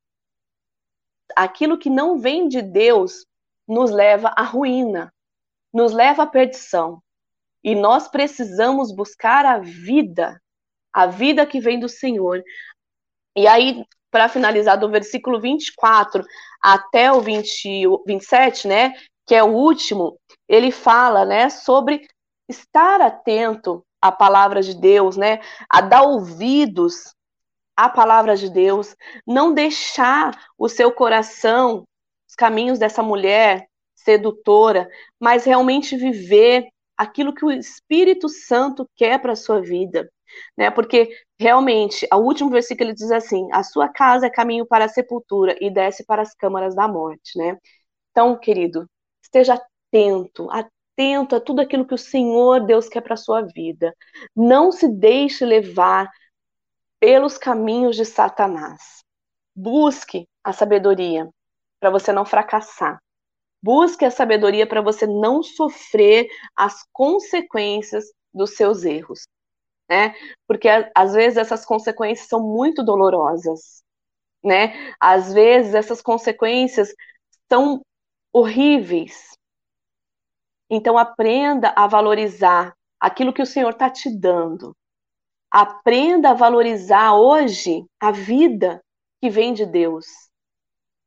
Aquilo 1.37 1.79
que 1.79 1.91
não 1.91 2.19
vem 2.19 2.49
de 2.49 2.63
Deus 2.63 3.27
nos 3.67 3.91
leva 3.91 4.33
à 4.37 4.43
ruína, 4.43 5.13
nos 5.73 5.93
leva 5.93 6.23
à 6.23 6.27
perdição. 6.27 7.03
E 7.63 7.75
nós 7.75 8.09
precisamos 8.09 8.95
buscar 8.95 9.47
a 9.47 9.59
vida, 9.59 10.41
a 10.95 11.07
vida 11.07 11.45
que 11.45 11.61
vem 11.61 11.81
do 11.81 11.89
Senhor. 11.89 12.43
E 13.37 13.49
aí, 13.49 13.85
para 14.11 14.29
finalizar, 14.29 14.79
do 14.79 14.89
versículo 14.89 15.41
24 15.41 16.25
até 16.63 17.13
o 17.13 17.21
20, 17.21 17.85
27, 18.07 18.69
né, 18.69 18.95
que 19.27 19.35
é 19.35 19.43
o 19.43 19.53
último, 19.53 20.17
ele 20.49 20.71
fala, 20.71 21.25
né, 21.25 21.51
sobre 21.51 22.07
estar 22.49 23.01
atento 23.01 23.85
à 24.01 24.13
palavra 24.13 24.63
de 24.63 24.75
Deus, 24.75 25.17
né, 25.17 25.41
a 25.69 25.81
dar 25.81 26.03
ouvidos 26.03 27.13
à 27.77 27.89
palavra 27.89 28.37
de 28.37 28.49
Deus, 28.49 28.95
não 29.27 29.53
deixar 29.53 30.39
o 30.57 30.69
seu 30.69 30.93
coração, 30.93 31.85
os 32.29 32.37
caminhos 32.37 32.79
dessa 32.79 33.03
mulher 33.03 33.67
sedutora, 33.97 34.89
mas 35.19 35.45
realmente 35.45 35.97
viver 35.97 36.69
aquilo 36.97 37.35
que 37.35 37.45
o 37.45 37.51
Espírito 37.51 38.29
Santo 38.29 38.89
quer 38.95 39.21
para 39.21 39.33
a 39.33 39.37
sua 39.37 39.61
vida. 39.61 40.09
Né? 40.57 40.71
Porque 40.71 41.11
realmente, 41.39 42.07
o 42.13 42.17
último 42.19 42.51
versículo 42.51 42.91
ele 42.91 42.95
diz 42.95 43.11
assim: 43.11 43.49
a 43.53 43.63
sua 43.63 43.89
casa 43.89 44.27
é 44.27 44.31
caminho 44.31 44.67
para 44.67 44.85
a 44.87 44.89
sepultura 44.89 45.57
e 45.61 45.71
desce 45.71 46.05
para 46.05 46.23
as 46.23 46.35
câmaras 46.35 46.75
da 46.75 46.89
morte, 46.89 47.39
né? 47.39 47.59
Então, 48.11 48.37
querido, 48.39 48.89
esteja 49.23 49.55
atento, 49.55 50.49
atento 50.51 51.37
a 51.37 51.41
tudo 51.41 51.61
aquilo 51.61 51.87
que 51.87 51.95
o 51.95 51.99
Senhor 51.99 52.65
Deus 52.65 52.89
quer 52.89 53.01
para 53.01 53.15
a 53.15 53.17
sua 53.17 53.43
vida. 53.43 53.95
Não 54.37 54.71
se 54.71 54.89
deixe 54.89 55.45
levar 55.45 56.09
pelos 57.01 57.37
caminhos 57.37 57.97
de 57.97 58.05
Satanás. 58.05 59.03
Busque 59.55 60.27
a 60.43 60.53
sabedoria 60.53 61.29
para 61.81 61.91
você 61.91 62.13
não 62.13 62.25
fracassar. 62.25 62.99
Busque 63.63 64.05
a 64.05 64.11
sabedoria 64.11 64.67
para 64.67 64.81
você 64.81 65.07
não 65.07 65.43
sofrer 65.43 66.27
as 66.57 66.85
consequências 66.93 68.05
dos 68.33 68.57
seus 68.57 68.85
erros, 68.85 69.27
né? 69.89 70.15
Porque 70.47 70.69
às 70.95 71.13
vezes 71.13 71.39
essas 71.39 71.65
consequências 71.65 72.29
são 72.29 72.41
muito 72.43 72.83
dolorosas, 72.83 73.83
né? 74.43 74.95
Às 75.01 75.33
vezes 75.33 75.75
essas 75.75 76.03
consequências 76.03 76.95
são 77.51 77.81
horríveis. 78.33 79.31
Então 80.71 80.99
aprenda 80.99 81.73
a 81.77 81.87
valorizar 81.87 82.75
aquilo 82.99 83.33
que 83.33 83.43
o 83.43 83.47
Senhor 83.47 83.71
está 83.71 83.91
te 83.91 84.11
dando. 84.11 84.75
Aprenda 85.51 86.31
a 86.31 86.35
valorizar 86.35 87.15
hoje 87.15 87.85
a 88.01 88.11
vida 88.11 88.83
que 89.21 89.31
vem 89.31 89.53
de 89.55 89.65
Deus. 89.65 90.07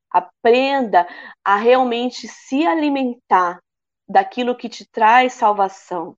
Aprenda 0.10 1.08
a 1.44 1.58
realmente 1.58 2.28
se 2.28 2.66
alimentar 2.66 3.60
daquilo 4.08 4.56
que 4.56 4.70
te 4.70 4.88
traz 4.90 5.34
salvação. 5.34 6.16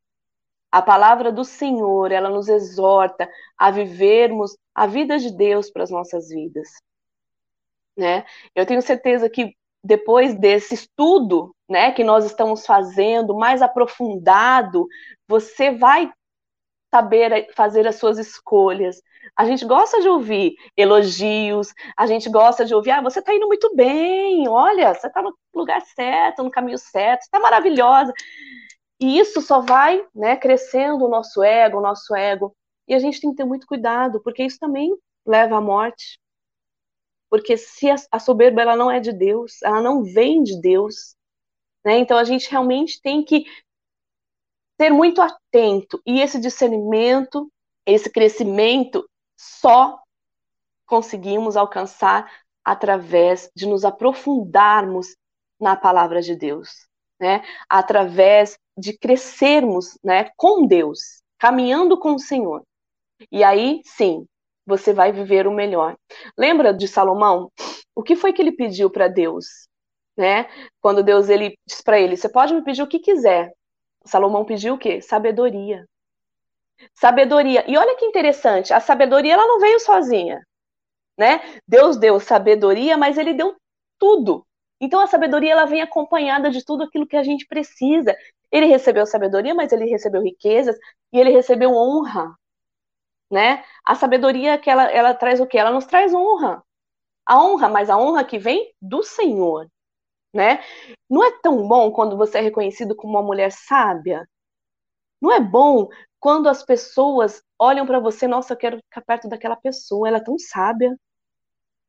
A 0.72 0.82
palavra 0.82 1.32
do 1.32 1.44
Senhor, 1.44 2.12
ela 2.12 2.30
nos 2.30 2.48
exorta 2.48 3.30
a 3.58 3.72
vivermos 3.72 4.56
a 4.74 4.86
vida 4.86 5.18
de 5.18 5.36
Deus 5.36 5.72
para 5.72 5.84
as 5.84 5.90
nossas 5.90 6.30
vidas. 6.30 6.70
Né? 7.98 8.26
Eu 8.56 8.66
tenho 8.66 8.82
certeza 8.82 9.30
que 9.30 9.56
depois 9.84 10.36
desse 10.36 10.74
estudo, 10.74 11.56
né, 11.68 11.92
que 11.92 12.04
nós 12.04 12.26
estamos 12.26 12.66
fazendo 12.66 13.36
mais 13.36 13.62
aprofundado, 13.62 14.88
você 15.28 15.72
vai 15.72 16.12
saber 16.94 17.48
fazer 17.54 17.88
as 17.88 17.96
suas 17.96 18.18
escolhas. 18.18 19.02
A 19.36 19.46
gente 19.46 19.66
gosta 19.66 20.02
de 20.02 20.10
ouvir 20.10 20.56
elogios, 20.76 21.74
a 21.96 22.08
gente 22.08 22.30
gosta 22.30 22.66
de 22.66 22.74
ouvir, 22.74 22.92
ah, 22.92 23.02
você 23.02 23.20
está 23.20 23.34
indo 23.34 23.48
muito 23.48 23.74
bem, 23.76 24.48
olha, 24.48 24.94
você 24.94 25.08
está 25.08 25.22
no 25.22 25.34
lugar 25.54 25.82
certo, 25.82 26.44
no 26.44 26.52
caminho 26.52 26.78
certo, 26.78 27.22
está 27.22 27.40
maravilhosa. 27.40 28.12
E 29.00 29.18
isso 29.18 29.42
só 29.42 29.62
vai 29.62 30.06
né, 30.14 30.36
crescendo 30.36 31.06
o 31.06 31.10
nosso 31.10 31.42
ego, 31.42 31.78
o 31.78 31.82
nosso 31.82 32.16
ego. 32.16 32.56
E 32.88 32.94
a 32.94 33.00
gente 33.00 33.22
tem 33.22 33.30
que 33.32 33.38
ter 33.38 33.46
muito 33.46 33.66
cuidado, 33.66 34.22
porque 34.22 34.44
isso 34.44 34.60
também 34.60 34.96
leva 35.26 35.58
à 35.58 35.62
morte. 35.62 36.20
Porque 37.30 37.56
se 37.56 37.88
a, 38.12 38.20
soberba 38.20 38.62
ela 38.62 38.76
não 38.76 38.90
é 38.90 39.00
de 39.00 39.14
Deus, 39.14 39.62
ela 39.62 39.82
não 39.82 40.04
vem 40.04 40.44
de 40.44 40.60
Deus, 40.60 41.16
né? 41.86 42.00
Então 42.00 42.18
a 42.18 42.24
gente 42.24 42.50
realmente 42.50 43.00
tem 43.02 43.24
que 43.24 43.46
ser 44.82 44.90
muito 44.90 45.22
atento. 45.22 46.02
E 46.06 46.20
esse 46.20 46.40
discernimento, 46.40 47.52
esse 47.86 48.10
crescimento, 48.10 49.08
só 49.38 50.02
conseguimos 50.86 51.56
alcançar 51.56 52.30
através 52.66 53.50
de 53.56 53.68
nos 53.68 53.86
aprofundarmos 53.86 55.16
na 55.60 55.76
palavra 55.76 56.22
de 56.22 56.36
Deus, 56.36 56.88
né? 57.20 57.44
Através 57.70 58.58
de 58.80 58.98
crescermos, 58.98 59.98
né, 60.04 60.30
com 60.38 60.66
Deus, 60.66 61.22
caminhando 61.38 62.00
com 62.00 62.14
o 62.16 62.20
Senhor. 62.20 62.64
E 63.32 63.44
aí, 63.44 63.82
sim, 63.86 64.26
você 64.66 64.94
vai 64.94 65.12
viver 65.12 65.48
o 65.48 65.54
melhor. 65.54 65.98
Lembra 66.38 66.74
de 66.74 66.88
Salomão? 66.88 67.52
O 67.96 68.04
que 68.04 68.16
foi 68.16 68.34
que 68.34 68.42
ele 68.42 68.52
pediu 68.54 68.90
para 68.90 69.08
Deus? 69.08 69.46
Né? 70.18 70.48
Quando 70.82 71.04
Deus 71.04 71.30
ele 71.30 71.58
disse 71.66 71.84
para 71.84 72.00
ele: 72.00 72.18
"Você 72.18 72.30
pode 72.30 72.54
me 72.54 72.64
pedir 72.64 72.84
o 72.84 72.88
que 72.88 73.00
quiser, 73.00 73.54
Salomão 74.06 74.46
pediu 74.46 74.76
o 74.76 74.78
quê? 74.78 75.02
Sabedoria. 75.02 75.86
Sabedoria. 76.94 77.64
E 77.70 77.78
olha 77.78 77.96
que 77.98 78.06
interessante, 78.06 78.74
a 78.74 78.80
sabedoria 78.80 79.34
ela 79.34 79.46
não 79.46 79.60
veio 79.60 79.80
sozinha, 79.80 80.42
né? 81.18 81.42
Deus 81.68 81.98
deu 81.98 82.20
sabedoria, 82.20 82.98
mas 82.98 83.18
ele 83.18 83.34
deu 83.34 83.56
tudo. 84.00 84.46
Então 84.82 85.02
a 85.02 85.08
sabedoria 85.08 85.52
ela 85.52 85.66
vem 85.66 85.82
acompanhada 85.82 86.50
de 86.50 86.64
tudo 86.64 86.84
aquilo 86.84 87.08
que 87.08 87.18
a 87.18 87.24
gente 87.24 87.46
precisa. 87.48 88.16
Ele 88.52 88.66
recebeu 88.66 89.06
sabedoria, 89.06 89.54
mas 89.56 89.72
ele 89.72 89.86
recebeu 89.86 90.22
riquezas 90.22 90.76
e 91.14 91.20
ele 91.20 91.32
recebeu 91.32 91.72
honra, 91.72 92.36
né? 93.32 93.64
A 93.86 93.96
sabedoria 93.96 94.58
que 94.58 94.70
ela, 94.70 94.92
ela 94.92 95.14
traz 95.14 95.40
o 95.40 95.48
quê? 95.48 95.58
Ela 95.58 95.72
nos 95.72 95.86
traz 95.86 96.14
honra. 96.14 96.64
A 97.26 97.44
honra, 97.44 97.70
mas 97.70 97.90
a 97.90 97.98
honra 97.98 98.24
que 98.24 98.40
vem 98.40 98.74
do 98.82 99.04
Senhor 99.04 99.68
né? 100.34 100.60
Não 101.10 101.24
é 101.24 101.32
tão 101.42 101.68
bom 101.68 101.92
quando 101.92 102.18
você 102.18 102.38
é 102.40 102.42
reconhecido 102.42 102.96
como 102.96 103.14
uma 103.14 103.24
mulher 103.24 103.52
sábia? 103.52 104.28
Não 105.22 105.32
é 105.32 105.40
bom 105.40 105.88
quando 106.20 106.50
as 106.50 106.64
pessoas 106.64 107.44
olham 107.58 107.86
para 107.86 108.00
você, 108.00 108.28
nossa, 108.28 108.54
eu 108.54 108.58
quero 108.58 108.78
ficar 108.78 109.02
perto 109.02 109.30
daquela 109.30 109.56
pessoa, 109.56 110.08
ela 110.08 110.18
é 110.18 110.24
tão 110.24 110.38
sábia, 110.38 110.98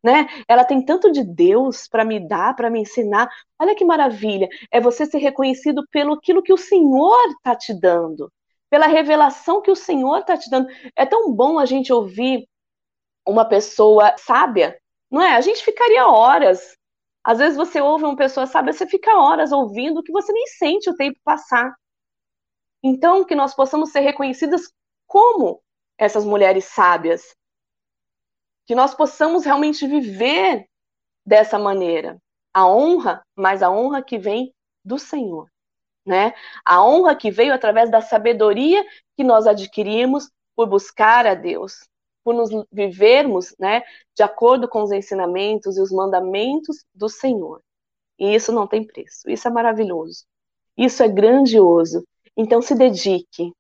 né? 0.03 0.27
Ela 0.49 0.65
tem 0.65 0.85
tanto 0.85 1.11
de 1.11 1.23
Deus 1.23 1.87
para 1.89 2.05
me 2.05 2.21
dar, 2.27 2.55
para 2.55 2.71
me 2.71 2.81
ensinar. 2.81 3.29
Olha 3.59 3.75
que 3.75 3.85
maravilha! 3.85 4.49
É 4.71 4.81
você 4.81 5.07
ser 5.07 5.19
reconhecido 5.19 5.87
pelo 5.91 6.15
aquilo 6.15 6.43
que 6.43 6.53
o 6.53 6.57
Senhor 6.57 7.29
está 7.31 7.55
te 7.55 7.79
dando, 7.79 8.33
pela 8.71 8.87
revelação 8.87 9.61
que 9.61 9.71
o 9.71 9.77
Senhor 9.77 10.19
está 10.19 10.37
te 10.37 10.49
dando. 10.51 10.69
É 10.97 11.05
tão 11.07 11.33
bom 11.33 11.59
a 11.59 11.67
gente 11.67 11.93
ouvir 11.93 12.47
uma 13.27 13.45
pessoa 13.45 14.15
sábia, 14.19 14.79
não 15.11 15.23
é? 15.23 15.37
A 15.37 15.41
gente 15.41 15.63
ficaria 15.65 16.07
horas. 16.07 16.77
Às 17.23 17.39
vezes 17.39 17.57
você 17.57 17.81
ouve 17.81 18.05
uma 18.05 18.17
pessoa 18.17 18.47
sábia, 18.47 18.73
você 18.73 18.87
fica 18.87 19.19
horas 19.19 19.53
ouvindo 19.53 20.03
que 20.03 20.13
você 20.13 20.33
nem 20.33 20.47
sente 20.47 20.89
o 20.89 20.97
tempo 20.97 21.19
passar. 21.23 21.75
Então, 22.83 23.25
que 23.25 23.35
nós 23.35 23.55
possamos 23.55 23.91
ser 23.91 24.01
reconhecidas 24.01 24.63
como 25.07 25.61
essas 25.99 26.25
mulheres 26.25 26.65
sábias, 26.65 27.37
que 28.71 28.75
nós 28.77 28.95
possamos 28.95 29.45
realmente 29.45 29.85
viver 29.85 30.65
dessa 31.27 31.59
maneira. 31.59 32.23
A 32.55 32.69
honra, 32.69 33.21
mas 33.35 33.65
a 33.65 33.69
honra 33.69 34.01
que 34.01 34.17
vem 34.17 34.55
do 34.85 34.97
Senhor, 34.97 35.51
né? 36.07 36.33
A 36.65 36.81
honra 36.81 37.17
que 37.17 37.33
veio 37.33 37.53
através 37.53 37.91
da 37.91 38.01
sabedoria 38.01 38.87
que 39.17 39.25
nós 39.25 39.49
adquirimos 39.49 40.31
por 40.55 40.69
buscar 40.69 41.27
a 41.27 41.35
Deus, 41.35 41.89
por 42.23 42.33
nos 42.33 42.49
vivermos, 42.71 43.53
né, 43.59 43.83
de 44.15 44.23
acordo 44.23 44.69
com 44.69 44.85
os 44.85 44.93
ensinamentos 44.93 45.77
e 45.77 45.81
os 45.81 45.91
mandamentos 45.91 46.85
do 46.95 47.09
Senhor. 47.09 47.61
E 48.21 48.33
isso 48.33 48.53
não 48.53 48.69
tem 48.69 48.87
preço. 48.87 49.29
Isso 49.29 49.49
é 49.49 49.51
maravilhoso. 49.51 50.25
Isso 50.79 51.03
é 51.03 51.09
grandioso. 51.09 52.07
Então 52.37 52.63
se 52.63 52.77
dedique, 52.77 53.53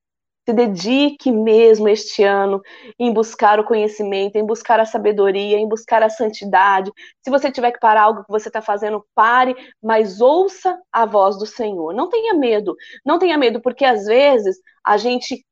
se 0.46 0.52
dedique 0.52 1.30
mesmo 1.30 1.88
este 1.88 2.24
ano 2.24 2.60
em 2.98 3.12
buscar 3.12 3.60
o 3.60 3.64
conhecimento, 3.64 4.36
em 4.36 4.44
buscar 4.44 4.80
a 4.80 4.84
sabedoria, 4.84 5.58
em 5.58 5.68
buscar 5.68 6.02
a 6.02 6.10
santidade. 6.10 6.90
Se 7.22 7.30
você 7.30 7.50
tiver 7.52 7.72
que 7.72 7.78
parar 7.78 8.02
algo 8.02 8.24
que 8.24 8.30
você 8.30 8.48
está 8.48 8.62
fazendo, 8.62 9.04
pare, 9.14 9.54
mas 9.82 10.20
ouça 10.20 10.78
a 10.92 11.06
voz 11.06 11.38
do 11.38 11.46
Senhor. 11.46 11.94
Não 11.94 12.08
tenha 12.08 12.34
medo, 12.34 12.74
não 13.04 13.18
tenha 13.18 13.38
medo, 13.38 13.60
porque 13.60 13.84
às 13.84 14.06
vezes 14.06 14.58
a 14.84 14.96
gente 14.96 15.44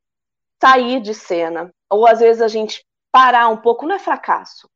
sair 0.60 1.00
de 1.00 1.14
cena, 1.14 1.72
ou 1.90 2.06
às 2.06 2.20
vezes 2.20 2.42
a 2.42 2.48
gente 2.48 2.84
parar 3.12 3.48
um 3.48 3.56
pouco, 3.56 3.86
não 3.86 3.94
é 3.94 3.98
fracasso. 3.98 4.68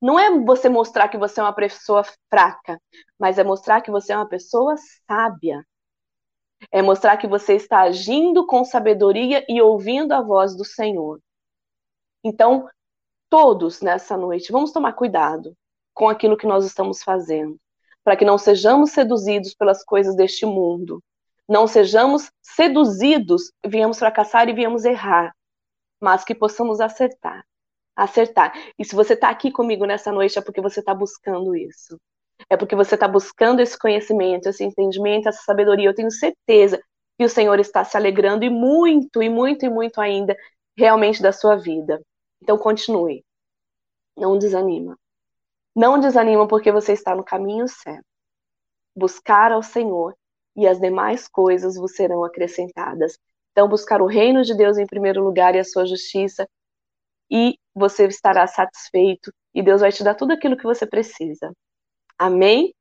Não 0.00 0.18
é 0.18 0.30
você 0.44 0.68
mostrar 0.68 1.08
que 1.08 1.18
você 1.18 1.40
é 1.40 1.42
uma 1.42 1.54
pessoa 1.54 2.04
fraca, 2.30 2.78
mas 3.18 3.38
é 3.38 3.44
mostrar 3.44 3.80
que 3.80 3.90
você 3.90 4.12
é 4.12 4.16
uma 4.16 4.28
pessoa 4.28 4.74
sábia. 5.08 5.64
É 6.70 6.82
mostrar 6.82 7.16
que 7.16 7.26
você 7.26 7.54
está 7.54 7.80
agindo 7.80 8.46
com 8.46 8.64
sabedoria 8.64 9.44
e 9.48 9.60
ouvindo 9.60 10.12
a 10.12 10.20
voz 10.20 10.56
do 10.56 10.64
Senhor. 10.64 11.20
Então, 12.22 12.68
todos 13.28 13.80
nessa 13.80 14.16
noite, 14.16 14.52
vamos 14.52 14.72
tomar 14.72 14.92
cuidado 14.94 15.56
com 15.92 16.08
aquilo 16.08 16.36
que 16.36 16.46
nós 16.46 16.64
estamos 16.64 17.02
fazendo, 17.02 17.58
para 18.02 18.16
que 18.16 18.24
não 18.24 18.38
sejamos 18.38 18.90
seduzidos 18.90 19.54
pelas 19.54 19.84
coisas 19.84 20.16
deste 20.16 20.46
mundo. 20.46 21.02
Não 21.48 21.66
sejamos 21.66 22.30
seduzidos, 22.42 23.52
viemos 23.66 23.98
fracassar 23.98 24.48
e 24.48 24.54
viemos 24.54 24.84
errar, 24.84 25.34
mas 26.00 26.24
que 26.24 26.34
possamos 26.34 26.80
acertar. 26.80 27.44
Acertar. 27.94 28.52
E 28.78 28.84
se 28.84 28.94
você 28.94 29.12
está 29.14 29.28
aqui 29.28 29.52
comigo 29.52 29.84
nessa 29.84 30.10
noite, 30.10 30.38
é 30.38 30.42
porque 30.42 30.60
você 30.60 30.80
está 30.80 30.94
buscando 30.94 31.54
isso 31.54 31.98
é 32.50 32.56
porque 32.56 32.76
você 32.76 32.94
está 32.94 33.08
buscando 33.08 33.60
esse 33.60 33.78
conhecimento, 33.78 34.48
esse 34.48 34.64
entendimento, 34.64 35.28
essa 35.28 35.42
sabedoria. 35.42 35.88
Eu 35.88 35.94
tenho 35.94 36.10
certeza 36.10 36.80
que 37.18 37.24
o 37.24 37.28
Senhor 37.28 37.58
está 37.58 37.84
se 37.84 37.96
alegrando 37.96 38.44
e 38.44 38.50
muito, 38.50 39.22
e 39.22 39.28
muito, 39.28 39.64
e 39.64 39.70
muito 39.70 40.00
ainda 40.00 40.36
realmente 40.76 41.22
da 41.22 41.32
sua 41.32 41.56
vida. 41.56 42.00
Então 42.42 42.58
continue. 42.58 43.24
Não 44.16 44.38
desanima. 44.38 44.98
Não 45.74 45.98
desanima 45.98 46.46
porque 46.46 46.70
você 46.70 46.92
está 46.92 47.14
no 47.14 47.24
caminho 47.24 47.66
certo. 47.68 48.04
Buscar 48.96 49.52
ao 49.52 49.62
Senhor 49.62 50.16
e 50.56 50.66
as 50.66 50.80
demais 50.80 51.26
coisas 51.26 51.76
vos 51.76 51.94
serão 51.94 52.24
acrescentadas. 52.24 53.18
Então 53.52 53.68
buscar 53.68 54.00
o 54.00 54.06
reino 54.06 54.42
de 54.42 54.54
Deus 54.54 54.78
em 54.78 54.86
primeiro 54.86 55.22
lugar 55.22 55.54
e 55.54 55.58
a 55.58 55.64
sua 55.64 55.86
justiça 55.86 56.48
e 57.30 57.58
você 57.74 58.06
estará 58.06 58.46
satisfeito 58.46 59.32
e 59.54 59.62
Deus 59.62 59.80
vai 59.80 59.90
te 59.90 60.04
dar 60.04 60.14
tudo 60.14 60.32
aquilo 60.32 60.56
que 60.56 60.64
você 60.64 60.86
precisa. 60.86 61.52
Amém? 62.18 62.74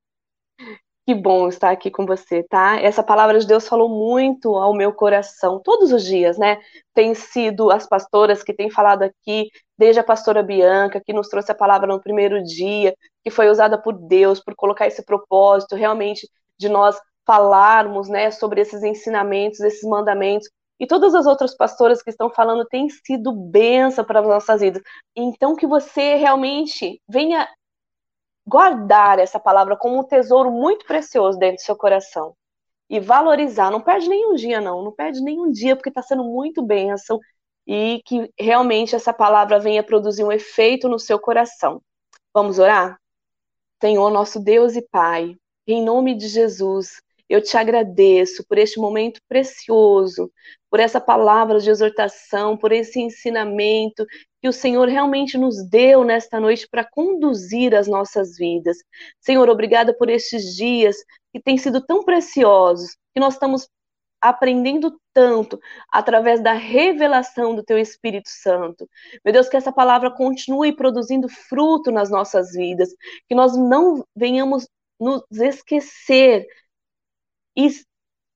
Que 1.05 1.13
bom 1.13 1.49
estar 1.49 1.69
aqui 1.71 1.91
com 1.91 2.05
você, 2.05 2.43
tá? 2.43 2.79
Essa 2.79 3.03
palavra 3.03 3.37
de 3.37 3.45
Deus 3.45 3.67
falou 3.67 3.89
muito 3.89 4.55
ao 4.55 4.73
meu 4.73 4.93
coração 4.93 5.59
todos 5.61 5.91
os 5.91 6.05
dias, 6.05 6.37
né? 6.37 6.59
Tem 6.93 7.13
sido 7.13 7.69
as 7.71 7.85
pastoras 7.85 8.41
que 8.41 8.53
têm 8.53 8.69
falado 8.71 9.03
aqui, 9.03 9.49
desde 9.77 9.99
a 9.99 10.03
pastora 10.03 10.41
Bianca, 10.41 11.01
que 11.05 11.11
nos 11.11 11.27
trouxe 11.27 11.51
a 11.51 11.55
palavra 11.55 11.87
no 11.87 12.01
primeiro 12.01 12.41
dia, 12.41 12.95
que 13.21 13.29
foi 13.29 13.49
usada 13.49 13.77
por 13.77 13.93
Deus 14.07 14.39
por 14.39 14.55
colocar 14.55 14.87
esse 14.87 15.03
propósito 15.03 15.75
realmente 15.75 16.25
de 16.57 16.69
nós 16.69 16.97
falarmos, 17.25 18.07
né, 18.07 18.31
sobre 18.31 18.61
esses 18.61 18.81
ensinamentos, 18.81 19.59
esses 19.59 19.83
mandamentos. 19.83 20.49
E 20.79 20.87
todas 20.87 21.13
as 21.15 21.25
outras 21.25 21.55
pastoras 21.55 22.01
que 22.01 22.09
estão 22.11 22.29
falando 22.29 22.65
têm 22.65 22.87
sido 22.89 23.33
benção 23.33 24.05
para 24.05 24.21
as 24.21 24.25
nossas 24.27 24.61
vidas. 24.61 24.81
Então, 25.15 25.55
que 25.55 25.67
você 25.67 26.15
realmente 26.15 27.01
venha 27.09 27.47
guardar 28.45 29.19
essa 29.19 29.39
palavra 29.39 29.77
como 29.77 29.99
um 29.99 30.03
tesouro 30.03 30.51
muito 30.51 30.85
precioso 30.85 31.37
dentro 31.37 31.57
do 31.57 31.61
seu 31.61 31.75
coração 31.75 32.35
e 32.89 32.99
valorizar. 32.99 33.71
Não 33.71 33.81
perde 33.81 34.07
nenhum 34.07 34.35
dia, 34.35 34.61
não, 34.61 34.83
não 34.83 34.91
perde 34.91 35.21
nenhum 35.21 35.51
dia, 35.51 35.75
porque 35.75 35.89
está 35.89 36.01
sendo 36.01 36.23
muito 36.23 36.61
bênção 36.61 37.19
e 37.65 38.01
que 38.05 38.31
realmente 38.37 38.95
essa 38.95 39.13
palavra 39.13 39.59
venha 39.59 39.83
produzir 39.83 40.23
um 40.23 40.31
efeito 40.31 40.89
no 40.89 40.99
seu 40.99 41.19
coração. 41.19 41.81
Vamos 42.33 42.59
orar? 42.59 42.99
Senhor, 43.81 44.09
nosso 44.09 44.39
Deus 44.39 44.75
e 44.75 44.81
Pai, 44.81 45.35
em 45.67 45.83
nome 45.83 46.15
de 46.15 46.27
Jesus, 46.27 47.01
eu 47.29 47.41
te 47.41 47.57
agradeço 47.57 48.45
por 48.47 48.57
este 48.57 48.79
momento 48.79 49.19
precioso, 49.27 50.31
por 50.69 50.79
essa 50.79 50.99
palavra 50.99 51.59
de 51.59 51.69
exortação, 51.69 52.57
por 52.57 52.71
esse 52.71 52.99
ensinamento 52.99 54.05
que 54.41 54.47
o 54.47 54.53
Senhor 54.53 54.87
realmente 54.87 55.37
nos 55.37 55.67
deu 55.69 56.03
nesta 56.03 56.39
noite 56.39 56.67
para 56.69 56.83
conduzir 56.83 57.73
as 57.73 57.87
nossas 57.87 58.35
vidas. 58.37 58.77
Senhor, 59.19 59.49
obrigada 59.49 59.93
por 59.93 60.09
estes 60.09 60.55
dias 60.55 60.97
que 61.31 61.41
têm 61.41 61.57
sido 61.57 61.81
tão 61.81 62.03
preciosos, 62.03 62.97
que 63.13 63.19
nós 63.19 63.35
estamos 63.35 63.67
aprendendo 64.23 64.97
tanto 65.13 65.59
através 65.91 66.41
da 66.41 66.53
revelação 66.53 67.53
do 67.53 67.63
teu 67.63 67.77
Espírito 67.77 68.29
Santo. 68.29 68.87
Meu 69.23 69.33
Deus, 69.33 69.49
que 69.49 69.57
essa 69.57 69.71
palavra 69.71 70.09
continue 70.09 70.73
produzindo 70.73 71.27
fruto 71.27 71.91
nas 71.91 72.09
nossas 72.09 72.53
vidas, 72.53 72.89
que 73.27 73.35
nós 73.35 73.55
não 73.57 74.05
venhamos 74.15 74.65
nos 74.99 75.23
esquecer 75.31 76.47
e 77.55 77.69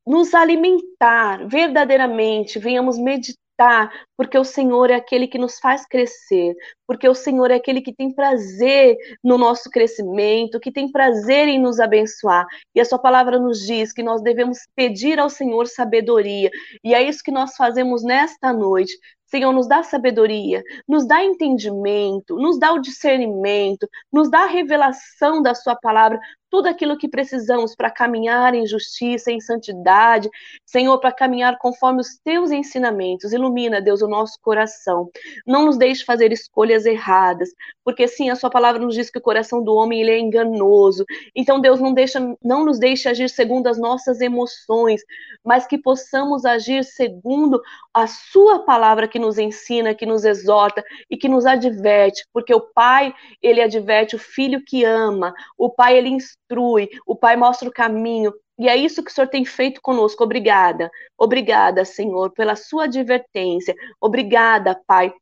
nos 0.06 0.34
alimentar 0.34 1.46
verdadeiramente, 1.48 2.60
venhamos 2.60 2.98
meditar 2.98 4.07
porque 4.18 4.38
o 4.38 4.44
Senhor 4.44 4.90
é 4.90 4.96
aquele 4.96 5.28
que 5.28 5.38
nos 5.38 5.60
faz 5.60 5.86
crescer, 5.86 6.56
porque 6.88 7.08
o 7.08 7.14
Senhor 7.14 7.52
é 7.52 7.56
aquele 7.56 7.82
que 7.82 7.94
tem 7.94 8.12
prazer 8.14 8.98
no 9.24 9.38
nosso 9.38 9.70
crescimento, 9.70 10.60
que 10.60 10.72
tem 10.72 10.92
prazer 10.92 11.48
em 11.48 11.60
nos 11.60 11.80
abençoar. 11.80 12.46
E 12.74 12.82
a 12.82 12.86
sua 12.86 12.98
palavra 12.98 13.40
nos 13.40 13.60
diz 13.60 13.94
que 13.94 14.02
nós 14.02 14.22
devemos 14.22 14.58
pedir 14.76 15.20
ao 15.20 15.30
Senhor 15.30 15.68
sabedoria, 15.68 16.50
e 16.84 16.96
é 16.96 17.02
isso 17.02 17.24
que 17.24 17.32
nós 17.32 17.56
fazemos 17.56 18.04
nesta 18.04 18.52
noite. 18.52 18.98
Senhor, 19.28 19.52
nos 19.52 19.68
dá 19.68 19.84
sabedoria, 19.84 20.64
nos 20.88 21.06
dá 21.06 21.22
entendimento, 21.22 22.38
nos 22.38 22.58
dá 22.58 22.72
o 22.72 22.80
discernimento, 22.80 23.88
nos 24.12 24.32
dá 24.32 24.44
a 24.44 24.48
revelação 24.48 25.42
da 25.42 25.54
Sua 25.54 25.76
palavra, 25.76 26.18
tudo 26.50 26.68
aquilo 26.68 26.98
que 26.98 27.10
precisamos 27.10 27.76
para 27.76 27.92
caminhar 27.92 28.56
em 28.56 28.66
justiça, 28.66 29.30
em 29.30 29.42
santidade, 29.42 30.30
Senhor, 30.66 30.98
para 31.00 31.12
caminhar 31.12 31.58
conforme 31.58 32.00
os 32.00 32.18
Teus 32.24 32.52
ensinamentos. 32.52 33.34
Ilumina, 33.34 33.82
Deus, 33.82 34.02
o 34.08 34.10
nosso 34.10 34.40
coração. 34.42 35.10
Não 35.46 35.66
nos 35.66 35.78
deixe 35.78 36.04
fazer 36.04 36.32
escolhas 36.32 36.86
erradas, 36.86 37.50
porque 37.84 38.08
sim, 38.08 38.30
a 38.30 38.36
Sua 38.36 38.50
palavra 38.50 38.82
nos 38.82 38.96
diz 38.96 39.10
que 39.10 39.20
o 39.20 39.22
coração 39.22 39.64
do 39.64 39.76
homem 39.76 40.02
ele 40.02 40.12
é 40.12 40.20
enganoso. 40.20 41.06
Então, 41.36 41.60
Deus, 41.60 41.80
não, 41.80 41.94
deixa, 41.94 42.20
não 42.44 42.66
nos 42.66 42.80
deixe 42.80 43.08
agir 43.08 43.30
segundo 43.30 43.68
as 43.68 43.78
nossas 43.78 44.22
emoções, 44.22 45.02
mas 45.44 45.68
que 45.68 45.78
possamos 45.78 46.46
agir 46.46 46.84
segundo 46.84 47.62
a 47.94 48.08
Sua 48.08 48.60
palavra 48.66 49.08
que 49.08 49.20
nos 49.20 49.38
ensina, 49.38 49.94
que 49.94 50.06
nos 50.06 50.26
exorta 50.26 50.84
e 51.10 51.18
que 51.18 51.28
nos 51.28 51.46
adverte, 51.46 52.26
porque 52.34 52.54
o 52.54 52.62
pai, 52.62 53.14
ele 53.42 53.62
adverte 53.62 54.16
o 54.16 54.20
filho 54.20 54.64
que 54.66 54.84
ama, 54.84 55.34
o 55.58 55.70
pai, 55.70 55.98
ele 55.98 56.10
instrui, 56.10 56.90
o 57.06 57.16
pai 57.16 57.36
mostra 57.36 57.68
o 57.68 57.72
caminho, 57.72 58.34
e 58.58 58.68
é 58.68 58.76
isso 58.76 59.04
que 59.04 59.12
o 59.12 59.14
Senhor 59.14 59.28
tem 59.28 59.46
feito 59.46 59.82
conosco. 59.82 60.24
Obrigada. 60.24 60.90
Obrigada, 61.18 61.86
Senhor, 61.86 62.32
pela 62.32 62.56
sua 62.56 62.86
advertência. 62.86 63.76
Obrigada, 64.02 64.80
Pai, 64.88 65.14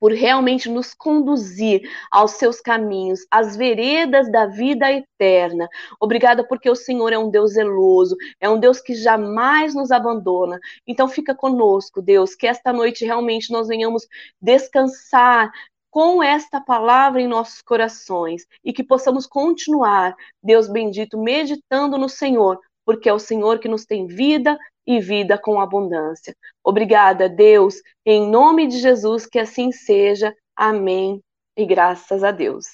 por 0.00 0.12
realmente 0.12 0.68
nos 0.68 0.92
conduzir 0.92 1.82
aos 2.10 2.32
seus 2.32 2.60
caminhos, 2.60 3.20
às 3.30 3.56
veredas 3.56 4.30
da 4.30 4.46
vida 4.46 4.92
eterna. 4.92 5.68
Obrigada 6.00 6.46
porque 6.46 6.68
o 6.68 6.74
Senhor 6.74 7.12
é 7.12 7.18
um 7.18 7.30
Deus 7.30 7.52
zeloso, 7.52 8.16
é 8.40 8.48
um 8.48 8.58
Deus 8.58 8.80
que 8.80 8.94
jamais 8.94 9.74
nos 9.74 9.90
abandona. 9.90 10.58
Então 10.86 11.08
fica 11.08 11.34
conosco, 11.34 12.02
Deus, 12.02 12.34
que 12.34 12.46
esta 12.46 12.72
noite 12.72 13.04
realmente 13.04 13.50
nós 13.50 13.68
venhamos 13.68 14.06
descansar 14.40 15.50
com 15.94 16.20
esta 16.20 16.60
palavra 16.60 17.20
em 17.20 17.28
nossos 17.28 17.62
corações 17.62 18.44
e 18.64 18.72
que 18.72 18.82
possamos 18.82 19.28
continuar, 19.28 20.12
Deus 20.42 20.68
bendito, 20.68 21.16
meditando 21.16 21.96
no 21.96 22.08
Senhor, 22.08 22.58
porque 22.84 23.08
é 23.08 23.12
o 23.12 23.20
Senhor 23.20 23.60
que 23.60 23.68
nos 23.68 23.84
tem 23.84 24.04
vida 24.08 24.58
e 24.84 24.98
vida 24.98 25.38
com 25.38 25.60
abundância. 25.60 26.34
Obrigada, 26.64 27.28
Deus, 27.28 27.76
em 28.04 28.28
nome 28.28 28.66
de 28.66 28.80
Jesus, 28.80 29.24
que 29.24 29.38
assim 29.38 29.70
seja. 29.70 30.34
Amém. 30.56 31.20
E 31.56 31.64
graças 31.64 32.24
a 32.24 32.32
Deus. 32.32 32.66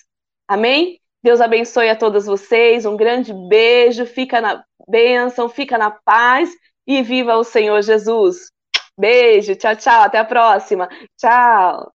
Amém? 0.48 0.98
Deus 1.22 1.42
abençoe 1.42 1.90
a 1.90 1.96
todos 1.96 2.24
vocês. 2.24 2.86
Um 2.86 2.96
grande 2.96 3.34
beijo. 3.50 4.06
Fica 4.06 4.40
na 4.40 4.64
bênção, 4.88 5.46
fica 5.46 5.76
na 5.76 5.90
paz 5.90 6.48
e 6.86 7.02
viva 7.02 7.36
o 7.36 7.44
Senhor 7.44 7.82
Jesus. 7.82 8.48
Beijo, 8.98 9.54
tchau, 9.56 9.76
tchau. 9.76 10.04
Até 10.04 10.16
a 10.16 10.24
próxima. 10.24 10.88
Tchau. 11.18 11.99